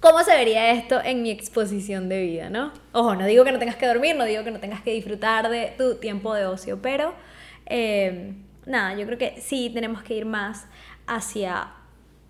cómo 0.00 0.22
se 0.22 0.34
vería 0.34 0.70
esto 0.70 1.00
en 1.02 1.22
mi 1.22 1.30
exposición 1.30 2.08
de 2.08 2.22
vida, 2.22 2.50
¿no? 2.50 2.72
Ojo, 2.92 3.14
no 3.14 3.26
digo 3.26 3.44
que 3.44 3.52
no 3.52 3.58
tengas 3.58 3.76
que 3.76 3.86
dormir, 3.86 4.16
no 4.16 4.24
digo 4.24 4.44
que 4.44 4.50
no 4.50 4.60
tengas 4.60 4.80
que 4.80 4.92
disfrutar 4.92 5.48
de 5.50 5.74
tu 5.76 5.96
tiempo 5.96 6.34
de 6.34 6.46
ocio, 6.46 6.80
pero 6.80 7.14
Eh, 7.72 8.34
nada, 8.66 8.94
yo 8.94 9.06
creo 9.06 9.16
que 9.16 9.40
sí 9.40 9.70
tenemos 9.72 10.02
que 10.02 10.14
ir 10.14 10.26
más 10.26 10.66
hacia 11.06 11.68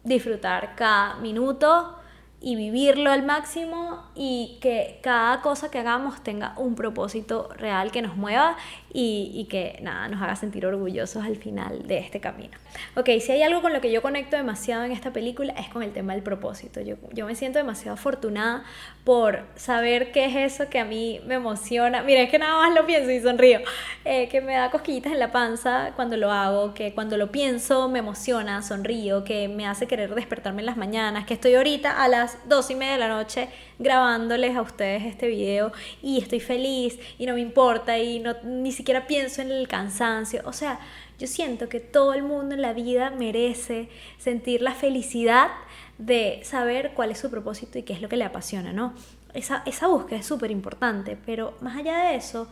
disfrutar 0.05 0.75
cada 0.77 1.17
minuto 1.17 1.97
y 2.43 2.57
vivirlo 2.57 3.11
al 3.11 3.23
máximo 3.23 4.03
y 4.15 4.59
que 4.61 4.99
cada 5.03 5.41
cosa 5.41 5.71
que 5.71 5.79
hagamos 5.79 6.23
tenga 6.23 6.55
un 6.59 6.75
propósito 6.75 7.49
real 7.57 7.91
que 7.91 8.03
nos 8.03 8.17
mueva 8.17 8.57
y, 8.93 9.33
y, 9.35 9.45
que 9.45 9.79
nada, 9.83 10.09
nos 10.09 10.21
haga 10.21 10.37
sentir 10.37 10.67
orgullosos 10.67 11.25
al 11.25 11.37
final 11.37 11.87
de 11.87 11.99
este 11.99 12.21
camino. 12.21 12.57
Ok, 12.97 13.09
si 13.21 13.33
hay 13.33 13.43
algo 13.43 13.63
con 13.63 13.73
lo 13.73 13.81
que 13.81 13.91
yo 13.93 14.03
conecto 14.03 14.37
demasiado 14.37 14.85
en 14.85 14.93
esta 14.93 15.13
película 15.13 15.53
es 15.55 15.69
con 15.69 15.83
el 15.83 15.93
tema 15.93 16.15
del 16.15 16.23
propósito. 16.23 16.81
Yo, 16.81 16.97
yo 17.13 17.27
me 17.27 17.35
siento 17.35 17.59
demasiado 17.59 17.95
afortunada 17.95 18.65
por 19.05 19.45
saber 19.57 20.13
qué 20.13 20.27
es 20.27 20.55
eso 20.55 20.71
que 20.71 20.79
a 20.79 20.85
mí 20.85 21.21
me 21.27 21.35
emociona. 21.35 22.03
Mira, 22.03 22.23
es 22.23 22.31
que 22.31 22.39
nada 22.39 22.57
más 22.57 22.75
lo 22.75 22.87
pienso 22.87 23.11
y 23.11 23.21
sonrío. 23.21 23.61
Eh, 24.05 24.29
que 24.29 24.41
me 24.41 24.55
da 24.55 24.71
cosquillitas 24.71 25.13
en 25.13 25.19
la 25.19 25.31
panza 25.31 25.93
cuando 25.97 26.17
lo 26.17 26.31
hago, 26.33 26.75
que 26.75 26.95
cuando 26.95 27.17
lo 27.17 27.31
pienso 27.31 27.89
me 27.89 28.01
emociona, 28.01 28.63
sonrío, 28.63 29.25
que 29.25 29.49
me 29.49 29.67
hace 29.67 29.87
querer 29.87 30.15
despertarme 30.15 30.63
en 30.63 30.67
las 30.67 30.77
mañanas, 30.77 31.27
que 31.27 31.35
estoy 31.35 31.55
ahorita 31.55 32.03
a 32.03 32.09
las 32.09 32.39
dos 32.49 32.71
y 32.71 32.75
media 32.75 32.95
de 32.95 32.99
la 32.99 33.09
noche 33.09 33.49
grabándoles 33.81 34.55
a 34.57 34.63
ustedes 34.63 35.05
este 35.05 35.27
video 35.27 35.73
y 36.03 36.19
estoy 36.19 36.39
feliz 36.39 37.01
y 37.19 37.25
no 37.25 37.35
me 37.35 37.41
importa 37.41 37.99
y 37.99 38.21
no, 38.21 38.35
ni 38.45 38.73
siquiera 38.73 39.07
pienso 39.07 39.41
en 39.41 39.51
el 39.51 39.67
cansancio. 39.67 40.43
O 40.45 40.53
sea, 40.53 40.79
yo 41.19 41.27
siento 41.27 41.69
que 41.71 41.81
todo 41.81 42.13
el 42.13 42.23
mundo 42.23 42.55
en 42.55 42.61
la 42.61 42.75
vida 42.75 43.11
merece 43.11 43.89
sentir 44.19 44.61
la 44.61 44.75
felicidad 44.75 45.49
de 45.97 46.41
saber 46.45 46.93
cuál 46.95 47.11
es 47.11 47.19
su 47.19 47.31
propósito 47.31 47.79
y 47.79 47.83
qué 47.83 47.95
es 47.95 48.03
lo 48.03 48.09
que 48.11 48.19
le 48.19 48.25
apasiona, 48.25 48.73
¿no? 48.73 48.93
Esa, 49.33 49.63
esa 49.65 49.87
búsqueda 49.87 50.19
es 50.19 50.27
súper 50.27 50.51
importante, 50.51 51.17
pero 51.25 51.57
más 51.63 51.79
allá 51.79 52.05
de 52.05 52.17
eso, 52.17 52.49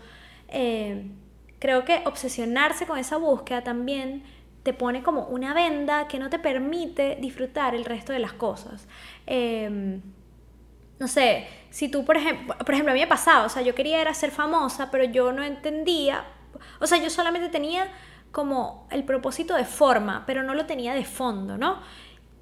eh, 0.48 1.10
creo 1.58 1.84
que 1.84 2.02
obsesionarse 2.06 2.86
con 2.86 2.98
esa 2.98 3.18
búsqueda 3.18 3.62
también 3.62 4.22
te 4.62 4.72
pone 4.72 5.02
como 5.02 5.26
una 5.26 5.52
venda 5.52 6.08
que 6.08 6.18
no 6.18 6.30
te 6.30 6.38
permite 6.38 7.18
disfrutar 7.20 7.74
el 7.74 7.84
resto 7.84 8.14
de 8.14 8.18
las 8.18 8.32
cosas. 8.32 8.86
Eh, 9.26 10.00
no 10.98 11.06
sé, 11.06 11.46
si 11.70 11.88
tú, 11.88 12.04
por 12.04 12.16
ejemplo, 12.16 12.56
por 12.58 12.70
ejemplo, 12.72 12.92
a 12.92 12.94
mí 12.94 13.00
me 13.00 13.06
pasaba, 13.06 13.46
o 13.46 13.48
sea, 13.48 13.62
yo 13.62 13.74
quería 13.74 14.00
era 14.00 14.14
ser 14.14 14.30
famosa, 14.30 14.90
pero 14.90 15.04
yo 15.04 15.32
no 15.32 15.42
entendía, 15.42 16.24
o 16.80 16.86
sea, 16.86 16.98
yo 16.98 17.10
solamente 17.10 17.48
tenía 17.48 17.88
como 18.32 18.86
el 18.90 19.04
propósito 19.04 19.54
de 19.54 19.64
forma, 19.64 20.24
pero 20.26 20.42
no 20.42 20.54
lo 20.54 20.66
tenía 20.66 20.94
de 20.94 21.04
fondo, 21.04 21.56
¿no? 21.56 21.80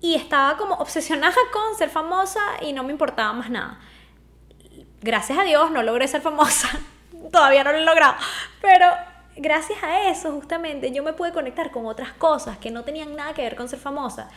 Y 0.00 0.14
estaba 0.14 0.56
como 0.56 0.74
obsesionada 0.76 1.34
con 1.52 1.76
ser 1.76 1.90
famosa 1.90 2.40
y 2.62 2.72
no 2.72 2.82
me 2.82 2.92
importaba 2.92 3.32
más 3.32 3.50
nada. 3.50 3.80
Gracias 5.02 5.38
a 5.38 5.42
Dios 5.42 5.70
no 5.70 5.82
logré 5.82 6.08
ser 6.08 6.22
famosa, 6.22 6.68
todavía 7.32 7.62
no 7.62 7.72
lo 7.72 7.78
he 7.78 7.84
logrado, 7.84 8.14
pero 8.62 8.86
gracias 9.36 9.82
a 9.82 10.08
eso 10.08 10.32
justamente 10.32 10.90
yo 10.92 11.02
me 11.02 11.12
pude 11.12 11.32
conectar 11.32 11.70
con 11.70 11.84
otras 11.84 12.12
cosas 12.14 12.56
que 12.56 12.70
no 12.70 12.84
tenían 12.84 13.14
nada 13.14 13.34
que 13.34 13.42
ver 13.42 13.54
con 13.54 13.68
ser 13.68 13.78
famosa. 13.78 14.30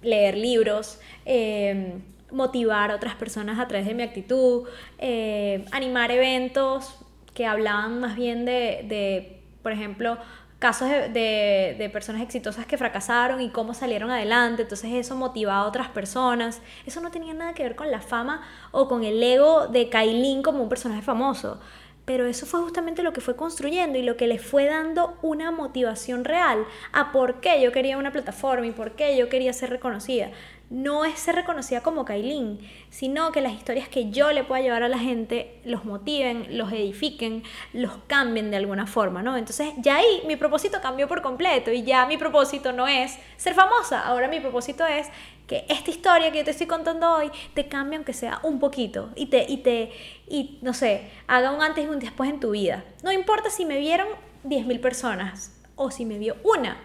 Leer 0.00 0.36
libros, 0.36 1.00
eh, 1.24 1.98
motivar 2.30 2.90
a 2.90 2.96
otras 2.96 3.14
personas 3.14 3.58
a 3.58 3.68
través 3.68 3.86
de 3.86 3.94
mi 3.94 4.02
actitud, 4.02 4.68
eh, 4.98 5.64
animar 5.72 6.10
eventos 6.10 6.98
que 7.34 7.46
hablaban 7.46 8.00
más 8.00 8.16
bien 8.16 8.44
de, 8.44 8.84
de 8.88 9.40
por 9.62 9.72
ejemplo, 9.72 10.18
casos 10.58 10.88
de, 10.88 11.76
de, 11.78 11.90
personas 11.92 12.22
exitosas 12.22 12.66
que 12.66 12.76
fracasaron 12.76 13.40
y 13.40 13.50
cómo 13.50 13.74
salieron 13.74 14.10
adelante, 14.10 14.62
entonces 14.62 14.92
eso 14.92 15.14
motivaba 15.14 15.60
a 15.60 15.66
otras 15.66 15.88
personas. 15.88 16.60
Eso 16.84 17.00
no 17.00 17.10
tenía 17.10 17.34
nada 17.34 17.54
que 17.54 17.62
ver 17.62 17.76
con 17.76 17.90
la 17.90 18.00
fama 18.00 18.42
o 18.72 18.88
con 18.88 19.04
el 19.04 19.22
ego 19.22 19.68
de 19.68 19.88
Kailin 19.88 20.42
como 20.42 20.62
un 20.62 20.68
personaje 20.68 21.02
famoso, 21.02 21.60
pero 22.04 22.26
eso 22.26 22.46
fue 22.46 22.60
justamente 22.60 23.02
lo 23.02 23.12
que 23.12 23.20
fue 23.20 23.36
construyendo 23.36 23.98
y 23.98 24.02
lo 24.02 24.16
que 24.16 24.26
le 24.26 24.38
fue 24.38 24.64
dando 24.64 25.18
una 25.22 25.50
motivación 25.50 26.24
real 26.24 26.64
a 26.92 27.12
por 27.12 27.40
qué 27.40 27.60
yo 27.60 27.70
quería 27.70 27.98
una 27.98 28.12
plataforma 28.12 28.66
y 28.66 28.72
por 28.72 28.92
qué 28.92 29.16
yo 29.16 29.28
quería 29.28 29.52
ser 29.52 29.70
reconocida 29.70 30.30
no 30.70 31.04
es 31.04 31.18
ser 31.18 31.34
reconocida 31.34 31.82
como 31.82 32.04
Kailin, 32.04 32.58
sino 32.90 33.32
que 33.32 33.40
las 33.40 33.52
historias 33.52 33.88
que 33.88 34.10
yo 34.10 34.32
le 34.32 34.44
pueda 34.44 34.60
llevar 34.60 34.82
a 34.82 34.88
la 34.88 34.98
gente 34.98 35.60
los 35.64 35.84
motiven, 35.84 36.58
los 36.58 36.72
edifiquen, 36.72 37.42
los 37.72 37.92
cambien 38.06 38.50
de 38.50 38.58
alguna 38.58 38.86
forma, 38.86 39.22
¿no? 39.22 39.36
Entonces 39.36 39.72
ya 39.78 39.96
ahí 39.96 40.22
mi 40.26 40.36
propósito 40.36 40.80
cambió 40.82 41.08
por 41.08 41.22
completo 41.22 41.70
y 41.70 41.84
ya 41.84 42.06
mi 42.06 42.18
propósito 42.18 42.72
no 42.72 42.86
es 42.86 43.18
ser 43.36 43.54
famosa, 43.54 44.02
ahora 44.02 44.28
mi 44.28 44.40
propósito 44.40 44.86
es 44.86 45.08
que 45.46 45.64
esta 45.70 45.90
historia 45.90 46.30
que 46.30 46.38
yo 46.38 46.44
te 46.44 46.50
estoy 46.50 46.66
contando 46.66 47.10
hoy 47.10 47.30
te 47.54 47.68
cambie 47.68 47.96
aunque 47.96 48.12
sea 48.12 48.38
un 48.42 48.58
poquito 48.58 49.10
y 49.16 49.26
te, 49.26 49.46
y 49.48 49.58
te, 49.58 49.90
y 50.28 50.58
no 50.60 50.74
sé, 50.74 51.10
haga 51.26 51.50
un 51.50 51.62
antes 51.62 51.84
y 51.84 51.88
un 51.88 51.98
después 51.98 52.28
en 52.28 52.40
tu 52.40 52.50
vida. 52.50 52.84
No 53.02 53.10
importa 53.10 53.48
si 53.48 53.64
me 53.64 53.78
vieron 53.78 54.08
10.000 54.44 54.80
personas 54.80 55.58
o 55.74 55.90
si 55.90 56.04
me 56.04 56.18
vio 56.18 56.36
una, 56.44 56.76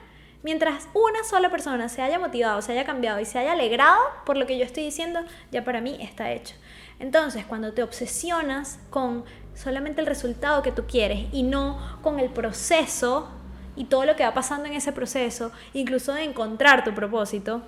Mientras 0.44 0.90
una 0.94 1.24
sola 1.24 1.50
persona 1.50 1.88
se 1.88 2.02
haya 2.02 2.20
motivado, 2.20 2.62
se 2.62 2.74
haya 2.74 2.84
cambiado 2.84 3.20
y 3.22 3.26
se 3.26 3.40
haya 3.40 3.54
alegrado 3.54 3.98
por 4.26 4.38
lo 4.38 4.46
que 4.46 4.58
yo 4.58 4.66
estoy 4.66 4.84
diciendo, 4.84 5.22
ya 5.52 5.64
para 5.64 5.80
mí 5.80 5.98
está 6.02 6.32
hecho. 6.34 6.56
Entonces, 7.00 7.46
cuando 7.46 7.74
te 7.74 7.82
obsesionas 7.82 8.80
con 8.90 9.24
solamente 9.56 10.02
el 10.02 10.08
resultado 10.08 10.62
que 10.62 10.72
tú 10.72 10.86
quieres 10.86 11.28
y 11.32 11.44
no 11.44 12.00
con 12.02 12.20
el 12.20 12.30
proceso 12.30 13.30
y 13.76 13.86
todo 13.86 14.06
lo 14.06 14.16
que 14.18 14.24
va 14.24 14.34
pasando 14.34 14.68
en 14.68 14.74
ese 14.74 14.92
proceso, 14.92 15.52
incluso 15.74 16.14
de 16.14 16.24
encontrar 16.24 16.84
tu 16.84 16.94
propósito, 16.94 17.64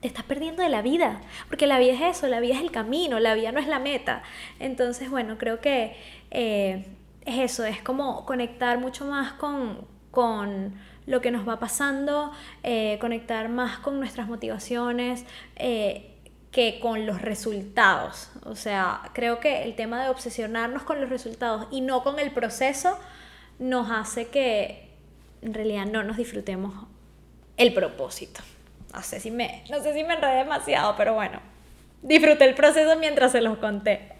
te 0.00 0.08
estás 0.08 0.24
perdiendo 0.24 0.62
de 0.62 0.68
la 0.68 0.82
vida, 0.82 1.20
porque 1.48 1.66
la 1.66 1.78
vida 1.78 1.92
es 1.94 2.18
eso, 2.18 2.26
la 2.26 2.40
vida 2.40 2.54
es 2.54 2.60
el 2.60 2.72
camino, 2.72 3.20
la 3.20 3.34
vida 3.34 3.52
no 3.52 3.60
es 3.60 3.68
la 3.68 3.78
meta. 3.78 4.22
Entonces, 4.58 5.10
bueno, 5.10 5.38
creo 5.38 5.60
que 5.60 5.96
eh, 6.30 6.86
es 7.24 7.38
eso, 7.38 7.64
es 7.64 7.80
como 7.82 8.26
conectar 8.26 8.78
mucho 8.78 9.06
más 9.06 9.32
con, 9.34 9.86
con 10.10 10.74
lo 11.06 11.20
que 11.20 11.30
nos 11.30 11.48
va 11.48 11.58
pasando, 11.58 12.32
eh, 12.62 12.98
conectar 13.00 13.48
más 13.48 13.78
con 13.78 13.98
nuestras 13.98 14.28
motivaciones. 14.28 15.24
Eh, 15.56 16.08
que 16.52 16.78
con 16.80 17.06
los 17.06 17.22
resultados. 17.22 18.28
O 18.44 18.54
sea, 18.54 19.00
creo 19.14 19.40
que 19.40 19.64
el 19.64 19.74
tema 19.74 20.02
de 20.02 20.10
obsesionarnos 20.10 20.82
con 20.82 21.00
los 21.00 21.08
resultados 21.08 21.66
y 21.70 21.80
no 21.80 22.04
con 22.04 22.18
el 22.18 22.30
proceso 22.30 22.98
nos 23.58 23.90
hace 23.90 24.28
que 24.28 24.90
en 25.40 25.54
realidad 25.54 25.86
no 25.86 26.02
nos 26.04 26.18
disfrutemos 26.18 26.74
el 27.56 27.72
propósito. 27.72 28.42
No 28.92 29.02
sé 29.02 29.18
si 29.18 29.30
me, 29.30 29.64
no 29.70 29.82
sé 29.82 29.94
si 29.94 30.04
me 30.04 30.14
enredé 30.14 30.38
demasiado, 30.38 30.94
pero 30.96 31.14
bueno, 31.14 31.40
disfruté 32.02 32.44
el 32.44 32.54
proceso 32.54 32.96
mientras 32.98 33.32
se 33.32 33.40
los 33.40 33.56
conté. 33.56 34.11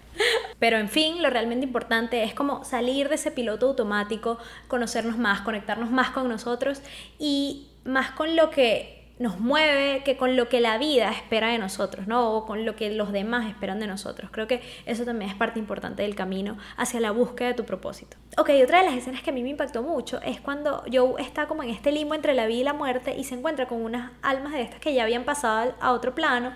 Pero 0.59 0.79
en 0.79 0.89
fin, 0.89 1.23
lo 1.23 1.31
realmente 1.31 1.67
importante 1.67 2.23
es 2.23 2.35
como 2.35 2.65
salir 2.65 3.09
de 3.09 3.17
ese 3.17 3.31
piloto 3.31 3.67
automático, 3.67 4.39
conocernos 4.69 5.19
más, 5.19 5.41
conectarnos 5.41 5.91
más 5.91 6.11
con 6.11 6.29
nosotros 6.29 6.83
y 7.19 7.69
más 7.85 8.13
con 8.13 8.37
lo 8.37 8.51
que 8.51 9.03
nos 9.19 9.39
mueve 9.39 10.03
que 10.05 10.17
con 10.17 10.37
lo 10.37 10.49
que 10.49 10.61
la 10.61 10.79
vida 10.79 11.11
espera 11.13 11.49
de 11.49 11.59
nosotros, 11.59 12.07
¿no? 12.07 12.33
O 12.33 12.47
con 12.47 12.65
lo 12.65 12.75
que 12.75 12.91
los 12.91 13.13
demás 13.13 13.49
esperan 13.49 13.79
de 13.79 13.87
nosotros. 13.87 14.31
Creo 14.33 14.47
que 14.49 14.61
eso 14.85 15.05
también 15.05 15.31
es 15.31 15.37
parte 15.37 15.59
importante 15.59 16.03
del 16.03 16.15
camino 16.15 16.59
hacia 16.77 17.01
la 17.01 17.13
búsqueda 17.13 17.49
de 17.49 17.55
tu 17.55 17.65
propósito. 17.65 18.17
Ok, 18.37 18.51
otra 18.63 18.81
de 18.81 18.87
las 18.87 18.95
escenas 18.95 19.23
que 19.23 19.31
a 19.31 19.33
mí 19.33 19.43
me 19.43 19.51
impactó 19.51 19.83
mucho 19.83 20.21
es 20.23 20.41
cuando 20.41 20.83
Joe 20.93 21.23
está 21.23 21.47
como 21.47 21.63
en 21.63 21.71
este 21.71 21.93
limbo 21.93 22.15
entre 22.15 22.35
la 22.35 22.47
vida 22.47 22.61
y 22.61 22.65
la 22.65 22.73
muerte 22.73 23.15
y 23.17 23.25
se 23.25 23.37
encuentra 23.37 23.69
con 23.69 23.83
unas 23.83 24.11
almas 24.23 24.53
de 24.55 24.63
estas 24.63 24.81
que 24.81 24.93
ya 24.93 25.05
habían 25.05 25.25
pasado 25.25 25.75
a 25.81 25.93
otro 25.93 26.15
plano 26.15 26.53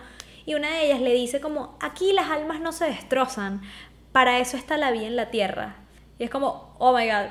y 0.46 0.54
una 0.54 0.70
de 0.70 0.86
ellas 0.86 1.00
le 1.00 1.12
dice 1.12 1.40
como, 1.40 1.76
aquí 1.80 2.12
las 2.12 2.30
almas 2.30 2.60
no 2.60 2.72
se 2.72 2.86
destrozan, 2.86 3.60
para 4.12 4.38
eso 4.38 4.56
está 4.56 4.78
la 4.78 4.92
vida 4.92 5.06
en 5.06 5.16
la 5.16 5.30
tierra. 5.30 5.76
Y 6.18 6.24
es 6.24 6.30
como, 6.30 6.74
oh 6.78 6.96
my 6.96 7.04
god, 7.06 7.26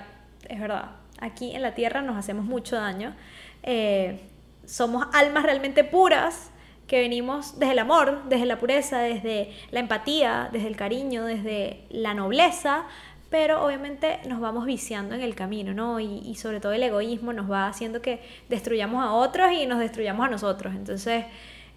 es 0.47 0.59
verdad, 0.59 0.91
aquí 1.19 1.55
en 1.55 1.61
la 1.61 1.73
tierra 1.73 2.01
nos 2.01 2.17
hacemos 2.17 2.45
mucho 2.45 2.75
daño. 2.75 3.15
Eh, 3.63 4.19
somos 4.65 5.07
almas 5.13 5.43
realmente 5.43 5.83
puras 5.83 6.51
que 6.87 6.99
venimos 6.99 7.57
desde 7.57 7.71
el 7.71 7.79
amor, 7.79 8.23
desde 8.25 8.45
la 8.45 8.59
pureza, 8.59 8.99
desde 8.99 9.51
la 9.71 9.79
empatía, 9.79 10.49
desde 10.51 10.67
el 10.67 10.75
cariño, 10.75 11.23
desde 11.23 11.85
la 11.89 12.13
nobleza, 12.13 12.85
pero 13.29 13.65
obviamente 13.65 14.19
nos 14.27 14.39
vamos 14.39 14.65
viciando 14.65 15.15
en 15.15 15.21
el 15.21 15.33
camino, 15.35 15.73
¿no? 15.73 15.99
Y, 15.99 16.35
sobre 16.35 16.59
todo 16.59 16.73
el 16.73 16.83
egoísmo 16.83 17.33
nos 17.33 17.49
va 17.49 17.67
haciendo 17.67 18.01
que 18.01 18.21
destruyamos 18.49 19.03
a 19.03 19.13
otros 19.13 19.51
y 19.51 19.65
nos 19.65 19.79
destruyamos 19.79 20.27
a 20.27 20.29
nosotros. 20.29 20.75
Entonces, 20.75 21.25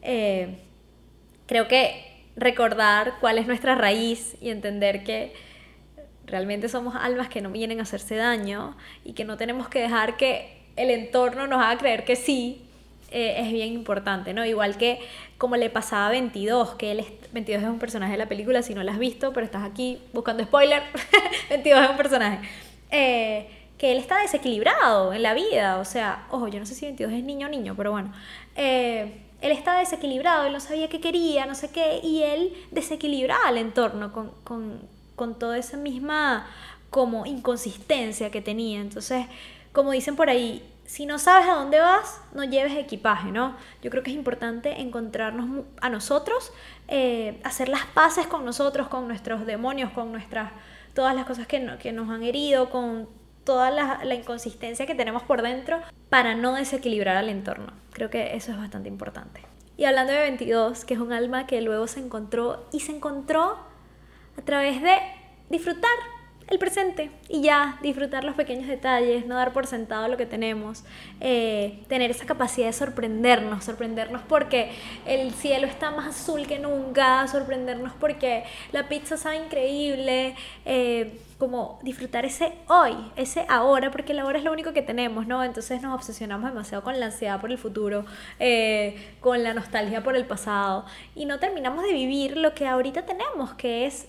eh, 0.02 0.67
creo 1.48 1.66
que 1.66 2.04
recordar 2.36 3.14
cuál 3.20 3.38
es 3.38 3.48
nuestra 3.48 3.74
raíz 3.74 4.36
y 4.40 4.50
entender 4.50 5.02
que 5.02 5.34
realmente 6.26 6.68
somos 6.68 6.94
almas 6.94 7.28
que 7.28 7.40
no 7.40 7.50
vienen 7.50 7.80
a 7.80 7.82
hacerse 7.82 8.14
daño 8.14 8.76
y 9.04 9.14
que 9.14 9.24
no 9.24 9.36
tenemos 9.36 9.68
que 9.68 9.80
dejar 9.80 10.16
que 10.16 10.56
el 10.76 10.90
entorno 10.90 11.48
nos 11.48 11.60
haga 11.60 11.78
creer 11.78 12.04
que 12.04 12.14
sí, 12.14 12.62
eh, 13.10 13.36
es 13.38 13.50
bien 13.50 13.72
importante, 13.72 14.34
¿no? 14.34 14.44
Igual 14.44 14.76
que 14.76 15.00
como 15.38 15.56
le 15.56 15.70
pasaba 15.70 16.08
a 16.08 16.10
22, 16.10 16.74
que 16.74 16.92
él 16.92 17.00
es, 17.00 17.06
22 17.32 17.62
es 17.62 17.68
un 17.68 17.78
personaje 17.78 18.12
de 18.12 18.18
la 18.18 18.28
película, 18.28 18.62
si 18.62 18.74
no 18.74 18.84
lo 18.84 18.90
has 18.90 18.98
visto, 18.98 19.32
pero 19.32 19.46
estás 19.46 19.64
aquí 19.64 19.98
buscando 20.12 20.44
spoiler, 20.44 20.82
22 21.48 21.84
es 21.84 21.90
un 21.90 21.96
personaje. 21.96 22.48
Eh, 22.90 23.48
que 23.78 23.92
él 23.92 23.98
está 23.98 24.20
desequilibrado 24.20 25.12
en 25.12 25.22
la 25.22 25.34
vida, 25.34 25.78
o 25.78 25.84
sea, 25.84 26.26
ojo, 26.30 26.48
yo 26.48 26.58
no 26.58 26.66
sé 26.66 26.74
si 26.74 26.84
22 26.84 27.12
es 27.12 27.24
niño 27.24 27.46
o 27.46 27.50
niño, 27.50 27.74
pero 27.76 27.92
bueno. 27.92 28.12
Eh, 28.56 29.22
él 29.40 29.52
estaba 29.52 29.78
desequilibrado, 29.78 30.46
él 30.46 30.52
no 30.52 30.58
sabía 30.58 30.88
qué 30.88 31.00
quería, 31.00 31.46
no 31.46 31.54
sé 31.54 31.70
qué, 31.70 32.00
y 32.02 32.24
él 32.24 32.52
desequilibraba 32.72 33.48
el 33.50 33.58
entorno 33.58 34.12
con, 34.12 34.32
con, 34.42 34.80
con 35.14 35.38
toda 35.38 35.56
esa 35.58 35.76
misma 35.76 36.46
como 36.90 37.24
inconsistencia 37.24 38.30
que 38.30 38.40
tenía. 38.40 38.80
Entonces, 38.80 39.26
como 39.72 39.92
dicen 39.92 40.16
por 40.16 40.28
ahí, 40.28 40.68
si 40.86 41.06
no 41.06 41.18
sabes 41.18 41.46
a 41.48 41.52
dónde 41.52 41.78
vas, 41.78 42.20
no 42.34 42.44
lleves 42.44 42.76
equipaje, 42.76 43.30
¿no? 43.30 43.54
Yo 43.82 43.90
creo 43.90 44.02
que 44.02 44.10
es 44.10 44.16
importante 44.16 44.80
encontrarnos 44.80 45.66
a 45.80 45.90
nosotros, 45.90 46.50
eh, 46.88 47.40
hacer 47.44 47.68
las 47.68 47.84
paces 47.86 48.26
con 48.26 48.44
nosotros, 48.44 48.88
con 48.88 49.06
nuestros 49.06 49.46
demonios, 49.46 49.92
con 49.92 50.10
nuestras, 50.10 50.50
todas 50.94 51.14
las 51.14 51.26
cosas 51.26 51.46
que, 51.46 51.76
que 51.80 51.92
nos 51.92 52.08
han 52.08 52.22
herido, 52.22 52.70
con 52.70 53.06
toda 53.48 53.70
la, 53.70 54.00
la, 54.04 54.14
inconsistencia 54.14 54.84
que 54.84 54.94
tenemos 54.94 55.22
por 55.22 55.40
dentro 55.40 55.80
para 56.10 56.34
no 56.34 56.52
desequilibrar 56.52 57.16
al 57.16 57.30
entorno. 57.30 57.72
Creo 57.94 58.10
que 58.10 58.36
eso 58.36 58.52
es 58.52 58.58
bastante 58.58 58.90
importante. 58.90 59.40
Y 59.78 59.86
hablando 59.86 60.12
de 60.12 60.18
22, 60.18 60.84
que 60.84 60.92
es 60.92 61.00
un 61.00 61.14
alma 61.14 61.46
que 61.46 61.62
luego 61.62 61.86
se 61.86 62.00
encontró 62.00 62.68
y 62.72 62.80
se 62.80 62.92
encontró 62.92 63.56
a 64.36 64.42
través 64.44 64.82
de 64.82 64.98
disfrutar 65.48 65.90
el 66.50 66.58
presente 66.58 67.10
y 67.28 67.42
ya 67.42 67.78
disfrutar 67.82 68.24
los 68.24 68.34
pequeños 68.34 68.66
detalles, 68.66 69.26
no 69.26 69.36
dar 69.36 69.52
por 69.52 69.66
sentado 69.66 70.08
lo 70.08 70.16
que 70.16 70.26
tenemos, 70.26 70.84
eh, 71.20 71.80
tener 71.88 72.10
esa 72.10 72.26
capacidad 72.26 72.66
de 72.66 72.72
sorprendernos, 72.72 73.64
sorprendernos 73.64 74.22
porque 74.22 74.70
el 75.06 75.32
cielo 75.32 75.66
está 75.66 75.90
más 75.90 76.06
azul 76.06 76.46
que 76.46 76.58
nunca, 76.58 77.26
sorprendernos 77.28 77.92
porque 78.00 78.44
la 78.72 78.88
pizza 78.88 79.16
sabe 79.16 79.36
increíble, 79.36 80.34
eh, 80.64 81.20
como 81.38 81.78
disfrutar 81.82 82.24
ese 82.24 82.52
hoy, 82.66 82.94
ese 83.14 83.46
ahora, 83.48 83.92
porque 83.92 84.12
el 84.12 84.18
ahora 84.18 84.38
es 84.38 84.44
lo 84.44 84.52
único 84.52 84.72
que 84.72 84.82
tenemos, 84.82 85.26
¿no? 85.26 85.44
Entonces 85.44 85.80
nos 85.80 85.94
obsesionamos 85.94 86.50
demasiado 86.50 86.82
con 86.82 86.98
la 86.98 87.06
ansiedad 87.06 87.40
por 87.40 87.52
el 87.52 87.58
futuro, 87.58 88.04
eh, 88.40 89.14
con 89.20 89.44
la 89.44 89.54
nostalgia 89.54 90.02
por 90.02 90.16
el 90.16 90.24
pasado 90.24 90.84
y 91.14 91.26
no 91.26 91.38
terminamos 91.38 91.84
de 91.84 91.92
vivir 91.92 92.36
lo 92.36 92.54
que 92.54 92.66
ahorita 92.66 93.06
tenemos, 93.06 93.54
que 93.54 93.86
es 93.86 94.08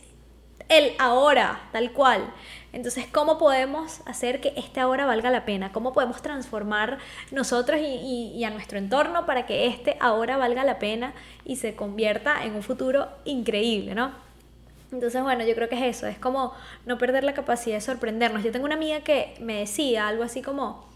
el 0.70 0.94
ahora, 1.00 1.60
tal 1.72 1.92
cual. 1.92 2.32
Entonces, 2.72 3.08
¿cómo 3.12 3.40
podemos 3.40 4.02
hacer 4.06 4.42
que 4.42 4.54
este 4.56 4.80
ahora 4.80 5.08
valga 5.08 5.32
la 5.32 5.44
pena? 5.44 5.72
¿Cómo 5.72 5.92
podemos 5.92 6.22
transformar 6.22 7.00
nosotros 7.32 7.80
y, 7.82 8.44
a 8.44 8.52
nuestro 8.52 8.78
entorno 8.78 9.26
para 9.26 9.48
que 9.48 9.66
este 9.66 9.98
ahora 10.00 10.38
valga 10.38 10.64
la 10.64 10.78
pena 10.78 11.14
y 11.44 11.56
se 11.56 11.76
convierta 11.76 12.44
en 12.46 12.56
un 12.56 12.62
futuro 12.62 13.10
increíble, 13.26 13.96
¿no? 13.96 14.12
Entonces, 14.92 15.22
bueno, 15.22 15.44
yo 15.44 15.56
creo 15.56 15.70
que 15.70 15.76
es 15.76 15.98
eso, 15.98 16.08
es 16.08 16.18
como 16.18 16.54
no 16.86 16.98
perder 16.98 17.24
la 17.24 17.34
capacidad 17.34 17.76
de 17.76 17.82
sorprendernos. 17.82 18.44
Yo 18.44 18.52
tengo 18.52 18.66
una 18.66 18.76
amiga 18.76 19.02
que 19.02 19.36
me 19.40 19.60
decía 19.60 20.08
algo 20.08 20.24
así 20.24 20.42
como, 20.42 20.88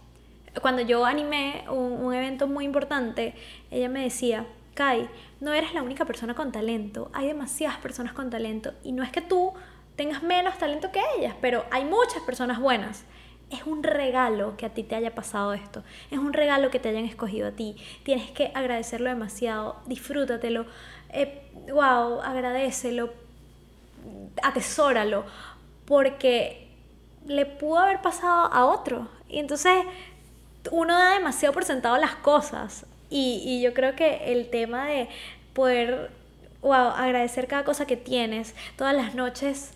cuando 0.61 0.83
yo 0.83 1.05
animé 1.05 1.63
un 1.69 2.13
evento 2.13 2.47
muy 2.47 2.65
importante, 2.65 3.33
ella 3.71 3.89
me 3.89 4.03
decía, 4.03 4.45
Kai, 4.73 5.09
no 5.39 5.53
eres 5.53 5.73
la 5.73 5.83
única 5.83 6.05
persona 6.05 6.33
con 6.33 6.51
talento, 6.51 7.09
hay 7.13 7.27
demasiadas 7.27 7.77
personas 7.77 8.13
con 8.13 8.29
talento. 8.29 8.73
Y 8.83 8.91
no 8.91 9.03
es 9.03 9.11
que 9.11 9.21
tú 9.21 9.53
tengas 9.95 10.23
menos 10.23 10.57
talento 10.57 10.91
que 10.91 11.01
ellas, 11.17 11.35
pero 11.41 11.65
hay 11.71 11.85
muchas 11.85 12.21
personas 12.23 12.59
buenas. 12.59 13.03
Es 13.51 13.63
un 13.67 13.83
regalo 13.83 14.57
que 14.57 14.65
a 14.65 14.73
ti 14.73 14.83
te 14.83 14.95
haya 14.95 15.13
pasado 15.13 15.53
esto, 15.53 15.83
es 16.09 16.17
un 16.17 16.33
regalo 16.33 16.71
que 16.71 16.79
te 16.79 16.89
hayan 16.89 17.05
escogido 17.05 17.49
a 17.49 17.51
ti, 17.51 17.75
tienes 18.03 18.31
que 18.31 18.51
agradecerlo 18.55 19.09
demasiado, 19.09 19.75
disfrútatelo, 19.85 20.65
eh, 21.09 21.51
wow, 21.67 22.21
agradecelo, 22.21 23.13
atesóralo, 24.41 25.25
porque 25.85 26.67
le 27.27 27.45
pudo 27.45 27.79
haber 27.79 28.01
pasado 28.01 28.51
a 28.51 28.65
otro. 28.65 29.07
Y 29.29 29.37
entonces 29.37 29.85
uno 30.71 30.97
da 30.97 31.13
demasiado 31.13 31.53
por 31.53 31.63
sentado 31.63 31.97
las 31.97 32.15
cosas. 32.15 32.85
Y, 33.15 33.61
yo 33.61 33.75
creo 33.75 33.95
que 33.95 34.33
el 34.33 34.49
tema 34.49 34.87
de 34.87 35.07
poder 35.53 36.09
agradecer 36.63 37.47
cada 37.47 37.63
cosa 37.63 37.85
que 37.85 37.95
tienes, 37.95 38.55
todas 38.75 38.95
las 38.95 39.13
noches 39.13 39.71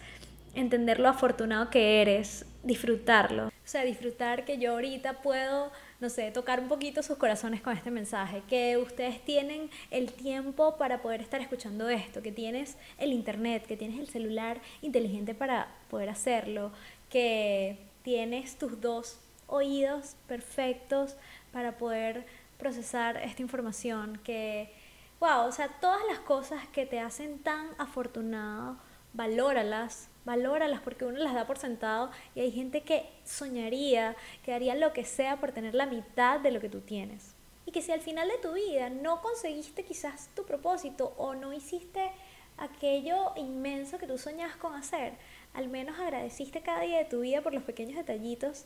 entender 0.55 0.99
lo 0.99 1.07
afortunado 1.07 1.69
que 1.69 2.01
eres, 2.01 2.47
disfrutarlo. 2.63 3.47
O 3.47 3.51
sea, 3.63 3.83
disfrutar 3.83 4.43
que 4.43 4.57
yo 4.57 4.71
ahorita 4.71 5.21
puedo, 5.21 5.71
no 5.99 6.09
sé, 6.09 6.31
tocar 6.31 6.59
un 6.59 6.67
poquito 6.67 7.03
sus 7.03 7.17
corazones 7.17 7.61
con 7.61 7.77
este 7.77 7.91
mensaje, 7.91 8.41
que 8.49 8.77
ustedes 8.77 9.23
tienen 9.23 9.69
el 9.91 10.11
tiempo 10.13 10.75
para 10.77 11.03
poder 11.03 11.21
estar 11.21 11.39
escuchando 11.39 11.89
esto, 11.89 12.23
que 12.23 12.31
tienes 12.31 12.75
el 12.97 13.13
internet, 13.13 13.67
que 13.67 13.77
tienes 13.77 13.99
el 13.99 14.07
celular 14.07 14.61
inteligente 14.81 15.35
para 15.35 15.67
poder 15.91 16.09
hacerlo, 16.09 16.71
que 17.11 17.77
tienes 18.01 18.57
tus 18.57 18.81
dos 18.81 19.19
oídos 19.45 20.15
perfectos 20.27 21.17
para 21.51 21.77
poder 21.77 22.25
procesar 22.57 23.17
esta 23.17 23.41
información, 23.41 24.19
que, 24.23 24.73
wow, 25.19 25.45
o 25.47 25.51
sea, 25.51 25.67
todas 25.79 26.01
las 26.09 26.19
cosas 26.19 26.67
que 26.67 26.85
te 26.85 26.99
hacen 26.99 27.39
tan 27.39 27.69
afortunado, 27.77 28.77
valóralas, 29.13 30.09
valóralas 30.25 30.81
porque 30.81 31.05
uno 31.05 31.19
las 31.19 31.33
da 31.33 31.47
por 31.47 31.57
sentado 31.57 32.11
y 32.35 32.41
hay 32.41 32.51
gente 32.51 32.81
que 32.83 33.09
soñaría, 33.23 34.15
que 34.43 34.53
haría 34.53 34.75
lo 34.75 34.93
que 34.93 35.05
sea 35.05 35.37
por 35.37 35.51
tener 35.51 35.73
la 35.73 35.85
mitad 35.85 36.39
de 36.39 36.51
lo 36.51 36.59
que 36.59 36.69
tú 36.69 36.81
tienes. 36.81 37.33
Y 37.65 37.71
que 37.71 37.81
si 37.81 37.91
al 37.91 38.01
final 38.01 38.27
de 38.27 38.37
tu 38.37 38.53
vida 38.53 38.89
no 38.89 39.21
conseguiste 39.21 39.83
quizás 39.83 40.29
tu 40.35 40.45
propósito 40.45 41.13
o 41.17 41.35
no 41.35 41.51
hiciste 41.51 42.11
aquello 42.57 43.33
inmenso 43.35 43.97
que 43.97 44.07
tú 44.07 44.17
soñabas 44.17 44.55
con 44.55 44.73
hacer, 44.73 45.13
al 45.53 45.67
menos 45.67 45.99
agradeciste 45.99 46.61
cada 46.61 46.81
día 46.81 46.99
de 46.99 47.05
tu 47.05 47.21
vida 47.21 47.41
por 47.41 47.53
los 47.53 47.63
pequeños 47.63 47.97
detallitos 47.97 48.65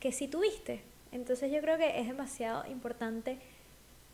que 0.00 0.12
sí 0.12 0.28
tuviste. 0.28 0.82
Entonces 1.12 1.50
yo 1.50 1.60
creo 1.60 1.78
que 1.78 2.00
es 2.00 2.06
demasiado 2.06 2.66
importante 2.70 3.38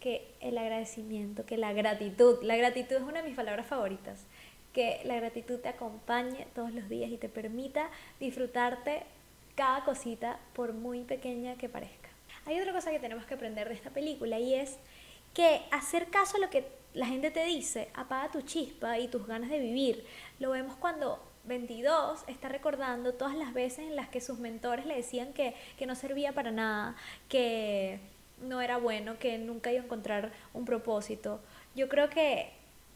que 0.00 0.26
el 0.40 0.58
agradecimiento, 0.58 1.46
que 1.46 1.56
la 1.56 1.72
gratitud, 1.72 2.42
la 2.42 2.56
gratitud 2.56 2.96
es 2.96 3.02
una 3.02 3.22
de 3.22 3.28
mis 3.28 3.36
palabras 3.36 3.66
favoritas, 3.66 4.24
que 4.72 5.00
la 5.04 5.16
gratitud 5.16 5.60
te 5.60 5.68
acompañe 5.68 6.46
todos 6.54 6.72
los 6.72 6.88
días 6.88 7.10
y 7.10 7.16
te 7.16 7.28
permita 7.28 7.88
disfrutarte 8.20 9.04
cada 9.54 9.84
cosita 9.84 10.38
por 10.52 10.72
muy 10.72 11.04
pequeña 11.04 11.54
que 11.54 11.68
parezca. 11.68 12.10
Hay 12.44 12.60
otra 12.60 12.72
cosa 12.72 12.90
que 12.90 12.98
tenemos 12.98 13.24
que 13.24 13.34
aprender 13.34 13.68
de 13.68 13.74
esta 13.74 13.90
película 13.90 14.38
y 14.38 14.54
es 14.54 14.76
que 15.32 15.62
hacer 15.70 16.08
caso 16.08 16.36
a 16.36 16.40
lo 16.40 16.50
que 16.50 16.66
la 16.92 17.06
gente 17.06 17.30
te 17.30 17.44
dice 17.44 17.88
apaga 17.94 18.30
tu 18.30 18.42
chispa 18.42 18.98
y 18.98 19.08
tus 19.08 19.26
ganas 19.26 19.50
de 19.50 19.58
vivir. 19.58 20.04
Lo 20.38 20.50
vemos 20.50 20.76
cuando 20.76 21.18
22 21.46 22.24
está 22.26 22.48
recordando 22.48 23.14
todas 23.14 23.36
las 23.36 23.52
veces 23.52 23.80
en 23.80 23.96
las 23.96 24.08
que 24.08 24.20
sus 24.20 24.38
mentores 24.38 24.86
le 24.86 24.96
decían 24.96 25.32
que, 25.32 25.54
no 25.86 25.94
servía 25.94 26.32
para 26.32 26.50
nada, 26.50 26.96
que 27.28 28.00
no 28.40 28.60
era 28.60 28.78
bueno, 28.78 29.18
que 29.18 29.38
nunca 29.38 29.70
iba 29.70 29.82
a 29.82 29.84
encontrar 29.84 30.32
un 30.52 30.64
propósito. 30.64 31.40
Yo 31.74 31.88
creo 31.88 32.08
que 32.08 32.50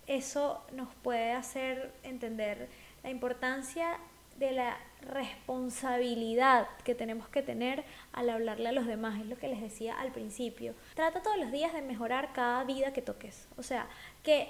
eso 0.07 0.65
nos 0.73 0.89
puede 1.03 1.33
hacer 1.33 1.93
entender 2.03 2.69
la 3.03 3.11
importancia 3.11 3.99
de 4.39 4.53
la 4.53 4.79
responsabilidad 5.03 6.69
que 6.85 6.95
tenemos 6.95 7.29
que 7.29 7.43
tener 7.43 7.85
al 8.13 8.31
hablarle 8.31 8.69
a 8.69 8.73
los 8.73 8.87
demás, 8.87 9.21
es 9.21 9.27
lo 9.27 9.37
que 9.37 9.49
les 9.49 9.61
decía 9.61 9.99
al 9.99 10.13
principio. 10.13 10.75
Trata 10.95 11.23
todos 11.23 11.39
los 11.39 11.53
días 11.53 11.73
de 11.73 11.83
mejorar 11.83 12.33
cada 12.33 12.65
vida 12.65 12.93
que 12.93 13.03
toques, 13.03 13.49
o 13.57 13.63
sea, 13.63 13.89
que 14.23 14.49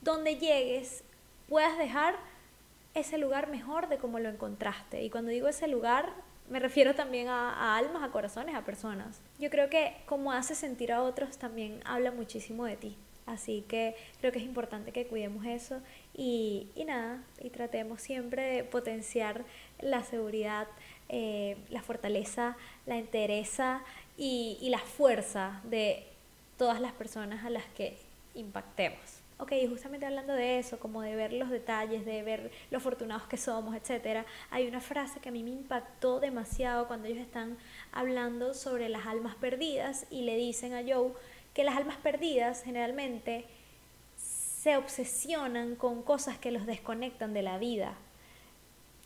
donde 0.00 0.36
llegues 0.36 1.04
puedas 1.48 1.76
dejar 1.78 2.16
ese 2.94 3.18
lugar 3.18 3.48
mejor 3.48 3.88
de 3.88 3.98
cómo 3.98 4.18
lo 4.18 4.28
encontraste. 4.28 5.02
Y 5.02 5.10
cuando 5.10 5.30
digo 5.30 5.48
ese 5.48 5.68
lugar, 5.68 6.12
me 6.48 6.60
refiero 6.60 6.94
también 6.94 7.28
a, 7.28 7.76
almas, 7.76 8.02
a 8.02 8.10
corazones, 8.10 8.54
a 8.54 8.64
personas. 8.64 9.20
Yo 9.38 9.50
creo 9.50 9.68
que 9.68 9.96
como 10.06 10.32
hace 10.32 10.54
sentir 10.54 10.92
a 10.92 11.02
otros 11.02 11.38
también 11.38 11.80
habla 11.84 12.10
muchísimo 12.10 12.64
de 12.64 12.76
ti. 12.76 12.96
Así 13.26 13.64
que 13.66 13.96
creo 14.20 14.32
que 14.32 14.38
es 14.38 14.44
importante 14.44 14.92
que 14.92 15.06
cuidemos 15.06 15.46
eso 15.46 15.80
y, 16.14 16.68
y 16.74 16.84
nada, 16.84 17.22
y 17.40 17.48
tratemos 17.48 18.02
siempre 18.02 18.42
de 18.42 18.64
potenciar 18.64 19.44
la 19.80 20.04
seguridad, 20.04 20.68
eh, 21.08 21.56
la 21.70 21.80
fortaleza, 21.80 22.58
la 22.84 22.98
entereza 22.98 23.82
y, 24.18 24.58
y 24.60 24.68
la 24.68 24.78
fuerza 24.78 25.62
de 25.64 26.06
todas 26.58 26.82
las 26.82 26.92
personas 26.92 27.46
a 27.46 27.50
las 27.50 27.64
que 27.74 27.96
impactemos 28.34 29.23
ok, 29.38 29.52
justamente 29.68 30.06
hablando 30.06 30.32
de 30.32 30.58
eso, 30.58 30.78
como 30.78 31.02
de 31.02 31.16
ver 31.16 31.32
los 31.32 31.50
detalles, 31.50 32.04
de 32.04 32.22
ver 32.22 32.50
lo 32.70 32.78
afortunados 32.78 33.26
que 33.26 33.36
somos, 33.36 33.74
etcétera, 33.74 34.24
hay 34.50 34.68
una 34.68 34.80
frase 34.80 35.20
que 35.20 35.28
a 35.28 35.32
mí 35.32 35.42
me 35.42 35.50
impactó 35.50 36.20
demasiado 36.20 36.86
cuando 36.86 37.08
ellos 37.08 37.20
están 37.20 37.56
hablando 37.92 38.54
sobre 38.54 38.88
las 38.88 39.06
almas 39.06 39.34
perdidas 39.36 40.06
y 40.10 40.22
le 40.22 40.36
dicen 40.36 40.74
a 40.74 40.82
Joe 40.82 41.12
que 41.52 41.64
las 41.64 41.76
almas 41.76 41.96
perdidas 41.96 42.62
generalmente 42.64 43.44
se 44.16 44.76
obsesionan 44.76 45.76
con 45.76 46.02
cosas 46.02 46.38
que 46.38 46.50
los 46.50 46.66
desconectan 46.66 47.34
de 47.34 47.42
la 47.42 47.58
vida. 47.58 47.96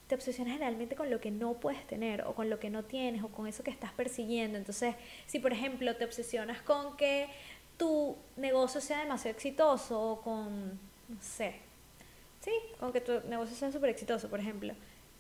Te 0.07 0.15
obsesionas 0.15 0.55
generalmente 0.55 0.95
con 0.95 1.11
lo 1.11 1.21
que 1.21 1.31
no 1.31 1.55
puedes 1.55 1.87
tener 1.87 2.23
o 2.23 2.35
con 2.35 2.49
lo 2.49 2.59
que 2.59 2.71
no 2.71 2.85
tienes 2.85 3.23
o 3.25 3.29
con 3.29 3.47
eso 3.47 3.63
que 3.63 3.71
estás 3.71 3.93
persiguiendo. 3.93 4.57
Entonces, 4.57 4.95
si 5.27 5.39
por 5.39 5.53
ejemplo 5.53 5.97
te 5.97 6.05
obsesionas 6.05 6.63
con 6.63 6.97
que 6.97 7.29
tu 7.79 8.17
negocio 8.37 8.81
sea 8.81 8.99
demasiado 8.99 9.35
exitoso 9.35 9.99
o 9.99 10.21
con, 10.21 10.73
no 10.73 11.23
sé, 11.23 11.55
sí, 12.41 12.51
con 12.79 12.93
que 12.93 13.01
tu 13.01 13.21
negocio 13.29 13.57
sea 13.57 13.73
súper 13.73 13.91
exitoso, 13.91 14.29
por 14.29 14.41
ejemplo. 14.41 14.75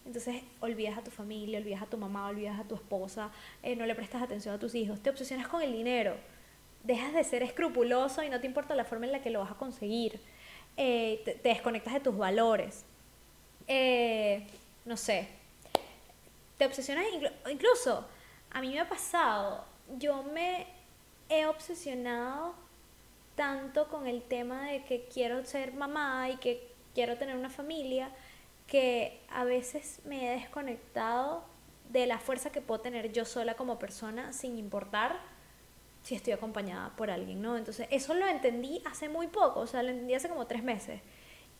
Entonces 0.04 0.42
olvidas 0.60 0.98
a 0.98 1.02
tu 1.02 1.10
familia, 1.10 1.58
olvidas 1.58 1.82
a 1.82 1.86
tu 1.86 1.96
mamá, 1.96 2.28
olvidas 2.28 2.58
a 2.58 2.64
tu 2.64 2.74
esposa, 2.74 3.30
eh, 3.62 3.76
no 3.76 3.86
le 3.86 3.94
prestas 3.94 4.22
atención 4.22 4.54
a 4.54 4.58
tus 4.58 4.74
hijos, 4.74 5.00
te 5.00 5.10
obsesionas 5.10 5.48
con 5.48 5.62
el 5.62 5.72
dinero, 5.72 6.16
dejas 6.82 7.12
de 7.12 7.22
ser 7.24 7.42
escrupuloso 7.42 8.22
y 8.22 8.30
no 8.30 8.40
te 8.40 8.46
importa 8.46 8.74
la 8.74 8.84
forma 8.84 9.06
en 9.06 9.12
la 9.12 9.22
que 9.22 9.30
lo 9.30 9.40
vas 9.40 9.50
a 9.50 9.54
conseguir, 9.54 10.20
eh, 10.76 11.20
te, 11.24 11.48
desconectas 11.48 11.92
de 11.94 12.00
tus 12.00 12.16
valores, 12.16 12.84
eh, 13.66 14.46
no 14.84 14.96
sé, 14.96 15.28
te 16.56 16.64
obsesionas 16.64 17.04
incluso 17.50 18.08
a 18.50 18.60
mí 18.62 18.70
me 18.70 18.80
ha 18.80 18.88
pasado, 18.88 19.64
yo 19.98 20.22
me 20.22 20.77
he 21.28 21.46
obsesionado 21.46 22.54
tanto 23.34 23.88
con 23.88 24.06
el 24.06 24.22
tema 24.22 24.66
de 24.70 24.84
que 24.84 25.06
quiero 25.12 25.44
ser 25.44 25.72
mamá 25.72 26.28
y 26.30 26.36
que 26.38 26.68
quiero 26.94 27.16
tener 27.16 27.36
una 27.36 27.50
familia, 27.50 28.10
que 28.66 29.20
a 29.30 29.44
veces 29.44 30.00
me 30.04 30.26
he 30.26 30.40
desconectado 30.40 31.44
de 31.90 32.06
la 32.06 32.18
fuerza 32.18 32.50
que 32.50 32.60
puedo 32.60 32.80
tener 32.80 33.12
yo 33.12 33.24
sola 33.24 33.54
como 33.54 33.78
persona 33.78 34.32
sin 34.32 34.58
importar 34.58 35.18
si 36.02 36.14
estoy 36.14 36.32
acompañada 36.32 36.94
por 36.96 37.10
alguien, 37.10 37.42
¿no? 37.42 37.56
Entonces, 37.56 37.86
eso 37.90 38.14
lo 38.14 38.26
entendí 38.26 38.82
hace 38.84 39.08
muy 39.08 39.26
poco, 39.26 39.60
o 39.60 39.66
sea, 39.66 39.82
lo 39.82 39.90
entendí 39.90 40.14
hace 40.14 40.28
como 40.28 40.46
tres 40.46 40.62
meses. 40.62 41.00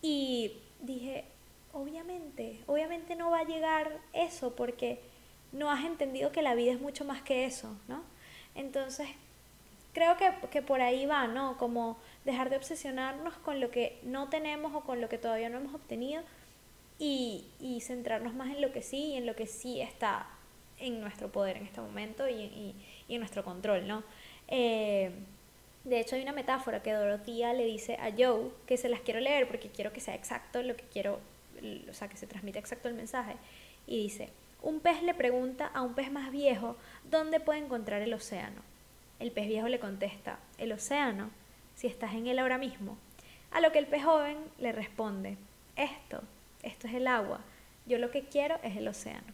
Y 0.00 0.58
dije, 0.80 1.24
obviamente, 1.72 2.62
obviamente 2.66 3.14
no 3.14 3.30
va 3.30 3.40
a 3.40 3.44
llegar 3.44 4.00
eso 4.12 4.54
porque 4.54 5.00
no 5.52 5.70
has 5.70 5.84
entendido 5.84 6.32
que 6.32 6.42
la 6.42 6.54
vida 6.54 6.72
es 6.72 6.80
mucho 6.80 7.04
más 7.04 7.22
que 7.22 7.44
eso, 7.44 7.76
¿no? 7.88 8.02
Entonces, 8.54 9.08
creo 9.98 10.16
que, 10.16 10.32
que 10.48 10.62
por 10.62 10.80
ahí 10.80 11.06
va, 11.06 11.26
¿no? 11.26 11.56
Como 11.58 11.98
dejar 12.24 12.50
de 12.50 12.56
obsesionarnos 12.56 13.34
con 13.38 13.58
lo 13.58 13.72
que 13.72 13.98
no 14.04 14.28
tenemos 14.28 14.72
o 14.72 14.82
con 14.82 15.00
lo 15.00 15.08
que 15.08 15.18
todavía 15.18 15.48
no 15.48 15.58
hemos 15.58 15.74
obtenido 15.74 16.22
y, 17.00 17.46
y 17.58 17.80
centrarnos 17.80 18.32
más 18.32 18.54
en 18.54 18.60
lo 18.60 18.70
que 18.70 18.80
sí 18.80 19.06
y 19.06 19.16
en 19.16 19.26
lo 19.26 19.34
que 19.34 19.48
sí 19.48 19.80
está 19.80 20.28
en 20.78 21.00
nuestro 21.00 21.32
poder 21.32 21.56
en 21.56 21.66
este 21.66 21.80
momento 21.80 22.28
y, 22.28 22.34
y, 22.34 22.76
y 23.08 23.14
en 23.14 23.20
nuestro 23.20 23.42
control, 23.42 23.88
¿no? 23.88 24.04
Eh, 24.46 25.10
de 25.82 25.98
hecho, 25.98 26.14
hay 26.14 26.22
una 26.22 26.32
metáfora 26.32 26.80
que 26.80 26.92
Dorotía 26.92 27.52
le 27.52 27.64
dice 27.64 27.96
a 27.96 28.12
Joe, 28.16 28.50
que 28.66 28.76
se 28.76 28.88
las 28.88 29.00
quiero 29.00 29.18
leer 29.18 29.48
porque 29.48 29.68
quiero 29.68 29.92
que 29.92 30.00
sea 30.00 30.14
exacto 30.14 30.62
lo 30.62 30.76
que 30.76 30.84
quiero, 30.84 31.18
o 31.90 31.92
sea, 31.92 32.06
que 32.06 32.16
se 32.16 32.28
transmita 32.28 32.60
exacto 32.60 32.88
el 32.88 32.94
mensaje. 32.94 33.34
Y 33.88 34.00
dice, 34.00 34.28
un 34.62 34.78
pez 34.78 35.02
le 35.02 35.14
pregunta 35.14 35.66
a 35.66 35.82
un 35.82 35.94
pez 35.94 36.12
más 36.12 36.30
viejo 36.30 36.76
dónde 37.10 37.40
puede 37.40 37.58
encontrar 37.58 38.00
el 38.02 38.14
océano. 38.14 38.62
El 39.20 39.32
pez 39.32 39.48
viejo 39.48 39.68
le 39.68 39.80
contesta, 39.80 40.38
el 40.58 40.72
océano, 40.72 41.30
si 41.74 41.86
estás 41.86 42.14
en 42.14 42.26
él 42.26 42.38
ahora 42.38 42.58
mismo. 42.58 42.96
A 43.50 43.60
lo 43.60 43.72
que 43.72 43.78
el 43.78 43.86
pez 43.86 44.04
joven 44.04 44.36
le 44.58 44.72
responde, 44.72 45.36
esto, 45.76 46.22
esto 46.62 46.86
es 46.86 46.94
el 46.94 47.06
agua, 47.06 47.40
yo 47.86 47.98
lo 47.98 48.10
que 48.10 48.24
quiero 48.24 48.58
es 48.62 48.76
el 48.76 48.86
océano. 48.88 49.32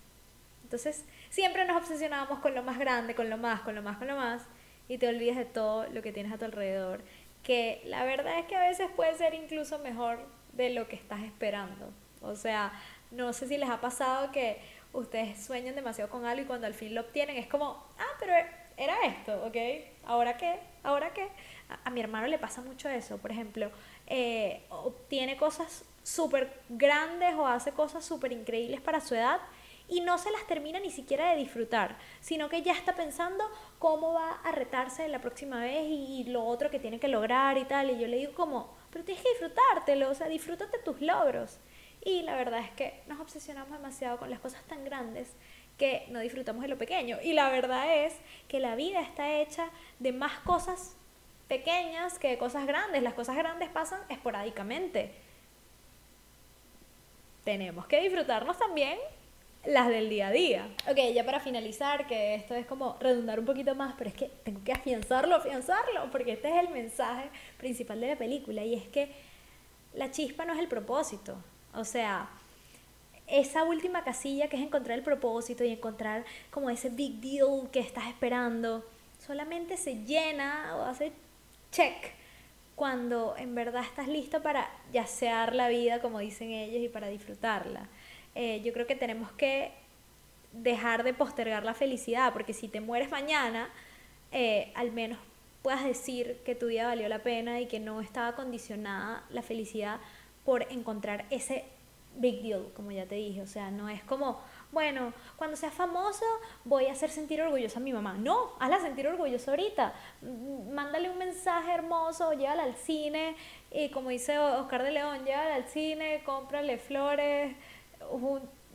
Entonces, 0.63 1.05
siempre 1.31 1.65
nos 1.67 1.77
obsesionamos 1.77 2.39
con 2.39 2.55
lo 2.55 2.63
más 2.63 2.79
grande, 2.79 3.15
con 3.15 3.29
lo 3.29 3.37
más, 3.37 3.61
con 3.61 3.75
lo 3.75 3.83
más, 3.83 3.99
con 3.99 4.09
lo 4.09 4.17
más, 4.17 4.43
y 4.89 4.99
te 4.99 5.09
olvidas 5.09 5.37
de 5.37 5.45
todo 5.45 5.87
lo 5.89 6.03
que 6.03 6.13
tienes 6.13 6.33
a 6.33 6.39
tu 6.39 6.45
alrededor, 6.45 7.03
que 7.43 7.83
la 7.85 8.05
verdad 8.05 8.39
es 8.39 8.47
que 8.47 8.57
a 8.57 8.67
veces 8.69 8.89
puede 8.95 9.15
ser 9.17 9.35
incluso 9.35 9.79
mejor 9.79 10.19
de 10.53 10.71
lo 10.71 10.89
que 10.89 10.97
estás 10.97 11.23
esperando. 11.23 11.91
O 12.23 12.37
sea, 12.37 12.73
no 13.11 13.33
sé 13.33 13.47
si 13.47 13.59
les 13.59 13.69
ha 13.69 13.81
pasado 13.81 14.33
que 14.33 14.59
ustedes 14.93 15.45
sueñan 15.45 15.75
demasiado 15.75 16.11
con 16.11 16.25
algo 16.25 16.43
y 16.43 16.47
cuando 16.47 16.67
al 16.67 16.75
fin 16.75 16.95
lo 16.95 17.03
obtienen 17.03 17.37
es 17.37 17.47
como, 17.47 17.85
ah, 17.99 18.17
pero 18.19 18.33
era 18.77 18.95
esto, 19.07 19.45
¿ok? 19.45 19.57
¿Ahora 20.07 20.37
qué? 20.37 20.59
¿Ahora 20.83 21.13
qué? 21.13 21.29
A, 21.85 21.91
mi 21.91 22.01
hermano 22.01 22.27
le 22.27 22.39
pasa 22.39 22.61
mucho 22.61 22.89
eso, 22.89 23.19
por 23.19 23.31
ejemplo, 23.31 23.71
eh, 24.07 24.65
obtiene 24.69 25.37
cosas 25.37 25.85
súper 26.03 26.61
grandes 26.69 27.35
o 27.35 27.47
hace 27.47 27.73
cosas 27.73 28.05
súper 28.05 28.33
increíbles 28.33 28.81
para 28.81 29.01
su 29.01 29.15
edad 29.15 29.41
y 29.89 30.01
no 30.01 30.19
se 30.19 30.31
las 30.31 30.47
termina 30.47 30.81
ni 30.81 30.91
siquiera 30.91 31.31
de 31.31 31.37
disfrutar, 31.37 31.97
sino 32.21 32.49
que 32.49 32.63
ya 32.63 32.73
está 32.73 32.95
pensando 32.95 33.45
cómo 33.79 34.13
va 34.15 34.33
a 34.45 34.53
retarse 34.53 35.09
la 35.09 35.21
próxima 35.21 35.61
vez 35.61 35.85
y, 35.87 36.25
lo 36.25 36.45
otro 36.45 36.71
que 36.71 36.79
tiene 36.79 36.99
que 36.99 37.09
lograr 37.09 37.59
y 37.59 37.65
tal. 37.65 37.91
Y 37.91 37.99
yo 37.99 38.09
le 38.09 38.17
digo 38.17 38.35
como, 38.35 38.75
pero 38.91 39.05
tienes 39.05 39.23
que 39.23 39.31
disfrutártelo, 39.31 40.11
o 40.11 40.15
sea, 40.15 40.29
disfrútate 40.29 40.79
tus 40.79 41.01
logros. 41.01 41.59
Y 42.03 42.23
la 42.23 42.37
verdad 42.37 42.61
es 42.61 42.71
que 42.73 43.03
nos 43.07 43.21
obsesionamos 43.21 43.73
demasiado 43.73 44.19
con 44.19 44.31
las 44.31 44.41
cosas 44.41 44.63
tan 44.65 44.85
grandes 44.85 45.35
que 45.79 46.07
no 46.11 46.21
disfrutamos 46.21 46.63
de 46.63 46.69
lo 46.69 46.79
pequeño. 46.79 47.19
Y 47.23 47.33
la 47.33 47.51
verdad 47.51 48.05
es 48.05 48.15
que 48.49 48.61
la 48.61 48.77
vida 48.77 49.01
está 49.01 49.41
hecha 49.41 49.69
de 49.99 50.13
más 50.13 50.39
cosas 50.41 50.97
pequeñas 51.49 52.19
que 52.19 52.29
de 52.29 52.39
cosas 52.39 52.67
grandes. 52.67 53.03
Las 53.03 53.15
cosas 53.15 53.37
grandes 53.37 53.69
pasan 53.71 54.01
esporádicamente. 54.09 55.13
Tenemos 57.45 57.87
que 57.87 58.01
disfrutarnos 58.01 58.59
también 58.59 58.99
las 59.67 59.89
del 59.89 60.09
día 60.09 60.29
a 60.29 60.31
día. 60.31 60.69
Ok, 60.89 60.99
ya 61.15 61.25
para 61.25 61.41
finalizar, 61.41 62.07
que 62.07 62.35
esto 62.35 62.55
es 62.55 62.67
como 62.67 62.97
redundar 63.01 63.39
un 63.39 63.47
poquito 63.47 63.75
más, 63.75 63.95
pero 63.97 64.11
es 64.11 64.17
que 64.17 64.31
tengo 64.45 64.63
que 64.65 64.73
afianzarlo, 64.73 65.37
afianzarlo, 65.37 66.11
porque 66.11 66.33
este 66.33 66.49
es 66.51 66.65
el 66.65 66.69
mensaje 66.71 67.31
principal 67.59 68.01
de 68.01 68.09
la 68.09 68.17
película 68.17 68.65
y 68.65 68.75
es 68.75 68.87
que 68.89 69.11
la 69.95 70.11
chispa 70.11 70.45
no 70.45 70.53
es 70.53 70.59
el 70.59 70.69
propósito. 70.69 71.37
O 71.75 71.85
sea, 71.85 72.29
esa 73.27 73.65
última 73.65 74.05
casilla 74.05 74.49
que 74.49 74.57
es 74.57 74.63
encontrar 74.63 74.99
el 74.99 75.05
propósito 75.05 75.65
y 75.65 75.71
encontrar 75.71 76.25
como 76.51 76.71
ese 76.71 76.91
big 76.91 77.21
deal 77.21 77.71
que 77.73 77.81
estás 77.81 78.07
esperando, 78.09 78.85
solamente 79.19 79.77
se 79.77 80.05
llena 80.05 80.77
o 80.77 80.83
hace 80.83 81.13
check 81.71 82.13
cuando 82.75 83.35
en 83.39 83.55
verdad 83.55 83.83
estás 83.83 84.09
listo 84.09 84.43
para 84.43 84.69
yacear 84.93 85.55
la 85.55 85.69
vida, 85.69 86.01
como 86.01 86.19
dicen 86.19 86.51
ellos, 86.51 86.83
y 86.83 86.89
para 86.89 87.09
disfrutarla. 87.09 87.89
Eh, 88.35 88.61
yo 88.65 88.73
creo 88.73 88.87
que 88.87 88.97
tenemos 88.97 89.31
que 89.33 89.73
dejar 90.53 91.05
de 91.05 91.15
postergar 91.15 91.65
la 91.65 91.75
felicidad, 91.75 92.33
porque 92.33 92.53
si 92.53 92.69
te 92.69 92.81
mueres 92.81 93.11
mañana, 93.11 93.71
eh, 94.33 94.73
al 94.75 94.93
menos 94.93 95.19
puedas 95.63 95.85
decir 95.85 96.41
que 96.45 96.55
tu 96.55 96.67
vida 96.67 96.87
valió 96.87 97.09
la 97.09 97.23
pena 97.23 97.61
y 97.61 97.67
que 97.67 97.81
no 97.81 98.01
estaba 98.01 98.35
condicionada 98.35 99.25
la 99.31 99.43
felicidad 99.43 100.01
por 100.45 100.71
encontrar 100.71 101.25
ese 101.31 101.65
big 102.17 102.43
deal, 102.43 102.73
como 102.75 102.91
ya 102.91 103.07
te 103.07 103.17
dije. 103.17 103.43
O 103.43 103.47
sea, 103.47 103.71
no 103.71 103.89
es 103.89 104.03
como, 104.05 104.41
bueno, 104.73 105.13
cuando 105.37 105.57
sea 105.57 105.71
famoso 105.71 106.25
voy 106.65 106.87
a 106.87 106.93
hacer 106.93 107.11
sentir 107.11 107.41
orgullosa 107.43 107.79
a 107.79 107.83
mi 107.83 107.93
mamá. 107.93 108.15
No, 108.15 108.53
hazla 108.61 108.81
sentir 108.81 109.07
orgullosa 109.07 109.51
ahorita. 109.51 109.95
Mándale 110.71 111.11
un 111.11 111.19
mensaje 111.19 111.73
hermoso, 111.73 112.33
llévala 112.33 112.65
al 112.65 112.75
cine. 112.75 113.37
Y 113.71 113.91
como 113.91 114.11
dice 114.11 114.39
Oscar 114.39 114.83
de 114.83 114.91
León, 114.91 115.25
llévala 115.25 115.57
al 115.57 115.65
cine, 115.69 116.23
cómprale 116.25 116.79
flores, 116.79 117.57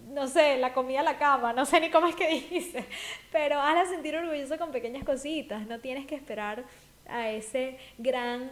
no 0.08 0.28
sé, 0.28 0.58
la 0.58 0.73
comida 0.73 1.02
a 1.02 1.04
la 1.04 1.17
cama, 1.17 1.54
no 1.54 1.65
sé 1.65 1.80
ni 1.80 1.89
cómo 1.89 2.08
es 2.08 2.15
que 2.15 2.28
dice, 2.49 2.86
pero 3.32 3.62
hazla 3.62 3.86
sentir 3.86 4.15
orgullosa 4.15 4.58
con 4.58 4.71
pequeñas 4.71 5.04
cositas, 5.04 5.67
no 5.67 5.80
tienes 5.80 6.06
que 6.06 6.15
esperar 6.15 6.63
a 7.08 7.30
ese 7.30 7.78
gran 7.97 8.49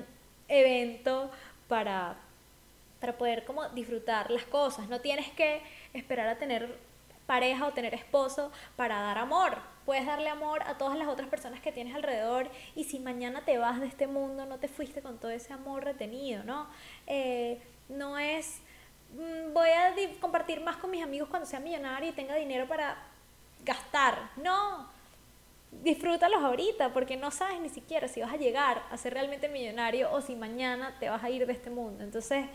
evento 0.48 1.32
para, 1.68 2.18
para 3.00 3.18
poder 3.18 3.46
como 3.46 3.68
disfrutar 3.70 4.32
las 4.32 4.44
cosas, 4.44 4.88
no 4.90 5.02
tienes 5.02 5.30
que 5.32 5.62
esperar 5.94 6.28
a 6.28 6.38
tener 6.38 6.80
pareja 7.26 7.68
o 7.68 7.74
tener 7.74 7.94
esposo 7.94 8.52
para 8.76 9.02
dar 9.02 9.18
amor. 9.18 9.58
Puedes 9.86 10.06
darle 10.06 10.30
amor 10.30 10.64
a 10.64 10.78
todas 10.78 10.98
las 10.98 11.08
otras 11.08 11.30
personas 11.30 11.62
que 11.62 11.72
tienes 11.72 11.96
alrededor 11.96 12.50
y 12.76 12.86
si 12.86 13.00
mañana 13.00 13.44
te 13.46 13.58
vas 13.58 13.80
de 13.80 13.88
este 13.88 14.08
mundo 14.08 14.46
no 14.46 14.60
te 14.60 14.68
fuiste 14.68 15.02
con 15.02 15.18
todo 15.18 15.32
ese 15.32 15.54
amor 15.54 15.84
retenido, 15.84 16.44
¿no? 16.44 16.68
Eh, 17.06 17.62
no 17.90 18.18
es 18.18 18.62
Mm, 19.14 19.54
voy 19.54 19.70
a 19.70 19.94
compartir 20.20 20.60
más 20.62 20.78
con 20.78 20.92
mis 20.92 21.04
amigos 21.04 21.30
cuando 21.30 21.48
sea 21.48 21.60
millonario 21.60 22.10
y 22.10 22.14
tenga 22.14 22.36
dinero 22.36 22.68
para 22.68 22.98
gastar. 23.64 24.30
No, 24.38 24.90
disfrútalos 25.72 26.44
ahorita 26.44 26.94
porque 26.94 27.16
no 27.16 27.32
sabes 27.32 27.60
ni 27.62 27.70
siquiera 27.70 28.08
si 28.08 28.22
vas 28.22 28.34
a 28.34 28.38
llegar 28.38 28.84
a 28.92 28.98
ser 28.98 29.14
realmente 29.14 29.50
millonario 29.50 30.12
o 30.12 30.22
si 30.22 30.36
mañana 30.36 30.96
te 31.00 31.10
vas 31.10 31.24
a 31.24 31.30
ir 31.30 31.46
de 31.46 31.54
este 31.54 31.70
mundo. 31.70 32.04
Entonces, 32.04 32.46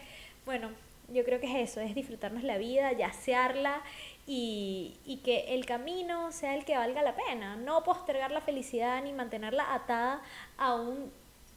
bueno, 0.44 0.70
yo 1.08 1.24
creo 1.24 1.40
que 1.40 1.46
es 1.46 1.70
eso, 1.70 1.80
es 1.80 1.94
disfrutarnos 1.94 2.42
la 2.42 2.58
vida, 2.58 2.92
yacearla 2.92 3.82
y, 4.26 4.96
y 5.04 5.18
que 5.18 5.54
el 5.54 5.66
camino 5.66 6.32
sea 6.32 6.54
el 6.54 6.64
que 6.64 6.76
valga 6.76 7.02
la 7.02 7.14
pena, 7.14 7.56
no 7.56 7.84
postergar 7.84 8.30
la 8.30 8.40
felicidad 8.40 9.02
ni 9.02 9.12
mantenerla 9.12 9.74
atada 9.74 10.22
a 10.56 10.74
un 10.74 11.12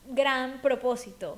gran 0.08 0.62
propósito, 0.62 1.38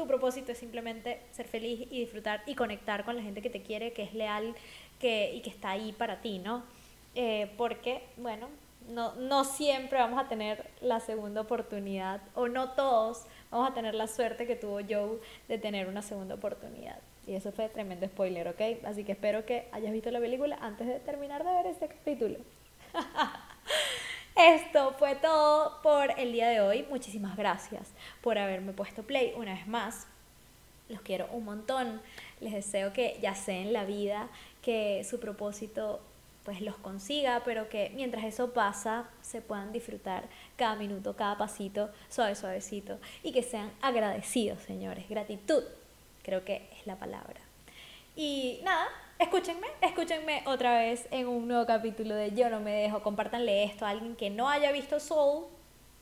tu 0.00 0.06
propósito 0.06 0.52
es 0.52 0.58
simplemente 0.58 1.20
ser 1.32 1.46
feliz 1.46 1.86
y 1.90 2.00
disfrutar 2.00 2.42
y 2.46 2.54
conectar 2.54 3.04
con 3.04 3.16
la 3.16 3.22
gente 3.22 3.42
que 3.42 3.50
te 3.50 3.62
quiere, 3.62 3.92
que 3.92 4.02
es 4.02 4.14
leal 4.14 4.54
que, 4.98 5.34
y 5.34 5.40
que 5.40 5.50
está 5.50 5.70
ahí 5.70 5.92
para 5.92 6.22
ti, 6.22 6.38
¿no? 6.38 6.62
Eh, 7.14 7.50
porque, 7.58 8.02
bueno, 8.16 8.48
no, 8.88 9.14
no 9.16 9.44
siempre 9.44 9.98
vamos 9.98 10.18
a 10.18 10.28
tener 10.28 10.70
la 10.80 11.00
segunda 11.00 11.42
oportunidad, 11.42 12.22
o 12.34 12.48
no 12.48 12.70
todos 12.70 13.26
vamos 13.50 13.70
a 13.70 13.74
tener 13.74 13.94
la 13.94 14.06
suerte 14.06 14.46
que 14.46 14.56
tuvo 14.56 14.80
Joe 14.88 15.18
de 15.48 15.58
tener 15.58 15.88
una 15.88 16.02
segunda 16.02 16.34
oportunidad. 16.34 16.98
Y 17.26 17.34
eso 17.34 17.52
fue 17.52 17.68
tremendo 17.68 18.06
spoiler, 18.06 18.48
¿ok? 18.48 18.84
Así 18.84 19.04
que 19.04 19.12
espero 19.12 19.44
que 19.44 19.68
hayas 19.72 19.92
visto 19.92 20.10
la 20.10 20.20
película 20.20 20.58
antes 20.60 20.86
de 20.86 21.00
terminar 21.00 21.44
de 21.44 21.52
ver 21.52 21.66
este 21.66 21.88
capítulo. 21.88 22.38
Esto 24.36 24.94
fue 24.98 25.16
todo 25.16 25.82
por 25.82 26.18
el 26.18 26.32
día 26.32 26.48
de 26.48 26.60
hoy. 26.60 26.86
Muchísimas 26.88 27.36
gracias 27.36 27.92
por 28.22 28.38
haberme 28.38 28.72
puesto 28.72 29.02
play 29.02 29.34
una 29.36 29.54
vez 29.54 29.66
más. 29.66 30.06
Los 30.88 31.02
quiero 31.02 31.28
un 31.32 31.44
montón. 31.44 32.00
Les 32.40 32.52
deseo 32.52 32.92
que 32.92 33.18
ya 33.20 33.34
sea 33.34 33.58
en 33.58 33.72
la 33.72 33.84
vida, 33.84 34.28
que 34.62 35.04
su 35.04 35.20
propósito 35.20 36.00
pues 36.44 36.60
los 36.60 36.76
consiga, 36.76 37.42
pero 37.44 37.68
que 37.68 37.92
mientras 37.94 38.24
eso 38.24 38.52
pasa 38.52 39.08
se 39.20 39.40
puedan 39.40 39.72
disfrutar 39.72 40.24
cada 40.56 40.74
minuto, 40.74 41.14
cada 41.16 41.36
pasito, 41.36 41.90
suave, 42.08 42.34
suavecito 42.34 42.98
y 43.22 43.32
que 43.32 43.42
sean 43.42 43.70
agradecidos, 43.82 44.60
señores. 44.62 45.08
Gratitud, 45.08 45.62
creo 46.22 46.44
que 46.44 46.68
es 46.78 46.86
la 46.86 46.96
palabra. 46.96 47.40
Y 48.16 48.60
nada, 48.64 48.88
escúchenme, 49.18 49.66
escúchenme 49.80 50.42
otra 50.46 50.78
vez 50.78 51.06
en 51.10 51.28
un 51.28 51.46
nuevo 51.46 51.66
capítulo 51.66 52.14
de 52.14 52.32
Yo 52.34 52.50
no 52.50 52.60
me 52.60 52.72
dejo. 52.72 53.02
Compártanle 53.02 53.64
esto 53.64 53.86
a 53.86 53.90
alguien 53.90 54.16
que 54.16 54.30
no 54.30 54.48
haya 54.48 54.72
visto 54.72 54.98
Soul. 54.98 55.46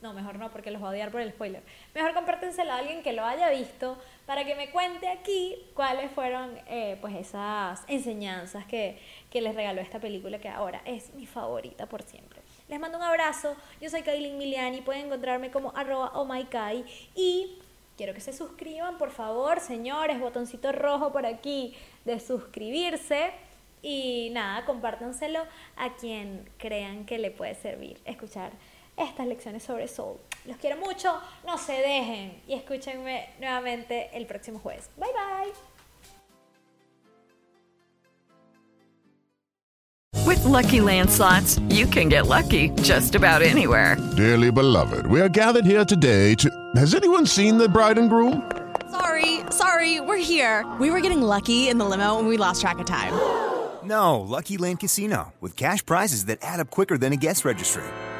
No, 0.01 0.13
mejor 0.13 0.37
no, 0.37 0.49
porque 0.49 0.71
los 0.71 0.81
va 0.81 0.87
a 0.87 0.91
odiar 0.91 1.11
por 1.11 1.19
el 1.19 1.31
spoiler. 1.31 1.61
Mejor 1.93 2.13
compártenselo 2.13 2.71
a 2.71 2.77
alguien 2.77 3.03
que 3.03 3.11
lo 3.11 3.25
haya 3.25 3.49
visto 3.49 3.97
para 4.25 4.45
que 4.45 4.55
me 4.55 4.71
cuente 4.71 5.09
aquí 5.09 5.57
cuáles 5.73 6.09
fueron 6.11 6.57
eh, 6.67 6.97
pues 7.01 7.15
esas 7.15 7.83
enseñanzas 7.87 8.65
que, 8.65 8.97
que 9.29 9.41
les 9.41 9.53
regaló 9.55 9.81
esta 9.81 9.99
película 9.99 10.39
que 10.39 10.47
ahora 10.47 10.81
es 10.85 11.13
mi 11.15 11.25
favorita 11.25 11.85
por 11.87 12.03
siempre. 12.03 12.39
Les 12.69 12.79
mando 12.79 12.97
un 12.97 13.03
abrazo. 13.03 13.57
Yo 13.81 13.89
soy 13.89 14.03
Kailin 14.03 14.37
Miliani. 14.37 14.81
Pueden 14.81 15.07
encontrarme 15.07 15.51
como 15.51 15.75
arroba 15.75 16.11
omaikai. 16.13 16.85
Y 17.15 17.57
quiero 17.97 18.13
que 18.13 18.21
se 18.21 18.31
suscriban, 18.31 18.97
por 18.97 19.11
favor, 19.11 19.59
señores. 19.59 20.19
Botoncito 20.19 20.71
rojo 20.71 21.11
por 21.11 21.25
aquí 21.25 21.75
de 22.05 22.19
suscribirse. 22.19 23.31
Y 23.81 24.29
nada, 24.33 24.65
compártanselo 24.65 25.39
a 25.75 25.95
quien 25.95 26.47
crean 26.57 27.05
que 27.05 27.17
le 27.17 27.31
puede 27.31 27.55
servir 27.55 27.99
escuchar 28.05 28.51
estas 28.99 29.27
lecciones 29.27 29.63
sobre 29.63 29.87
soul. 29.87 30.17
Los 30.45 30.57
quiero 30.57 30.77
mucho, 30.77 31.19
no 31.45 31.57
se 31.57 31.73
dejen 31.73 32.41
y 32.47 32.53
escúchenme 32.53 33.29
nuevamente 33.39 34.09
el 34.13 34.25
próximo 34.25 34.59
jueves. 34.59 34.89
Bye 34.97 35.09
bye. 35.13 35.53
With 40.25 40.43
lucky 40.43 40.79
landslots, 40.79 41.59
you 41.73 41.87
can 41.87 42.09
get 42.09 42.27
lucky 42.27 42.69
just 42.81 43.15
about 43.15 43.41
anywhere. 43.41 43.97
Dearly 44.15 44.51
beloved, 44.51 45.07
we 45.07 45.21
are 45.21 45.29
gathered 45.29 45.65
here 45.65 45.85
today 45.85 46.35
to. 46.35 46.49
Has 46.75 46.93
anyone 46.93 47.25
seen 47.25 47.57
the 47.57 47.67
bride 47.67 47.97
and 47.97 48.09
groom? 48.09 48.43
Sorry, 48.91 49.41
sorry, 49.51 49.99
we're 49.99 50.17
here. 50.17 50.65
We 50.79 50.91
were 50.91 51.01
getting 51.01 51.21
lucky 51.21 51.69
in 51.69 51.77
the 51.77 51.85
limo 51.85 52.19
and 52.19 52.27
we 52.27 52.37
lost 52.37 52.61
track 52.61 52.79
of 52.79 52.85
time. 52.85 53.13
No, 53.83 54.19
Lucky 54.19 54.57
Land 54.57 54.81
Casino, 54.81 55.33
with 55.39 55.55
cash 55.55 55.85
prizes 55.85 56.25
that 56.25 56.39
add 56.41 56.59
up 56.59 56.69
quicker 56.69 56.97
than 56.97 57.13
a 57.13 57.17
guest 57.17 57.45
registry. 57.45 57.83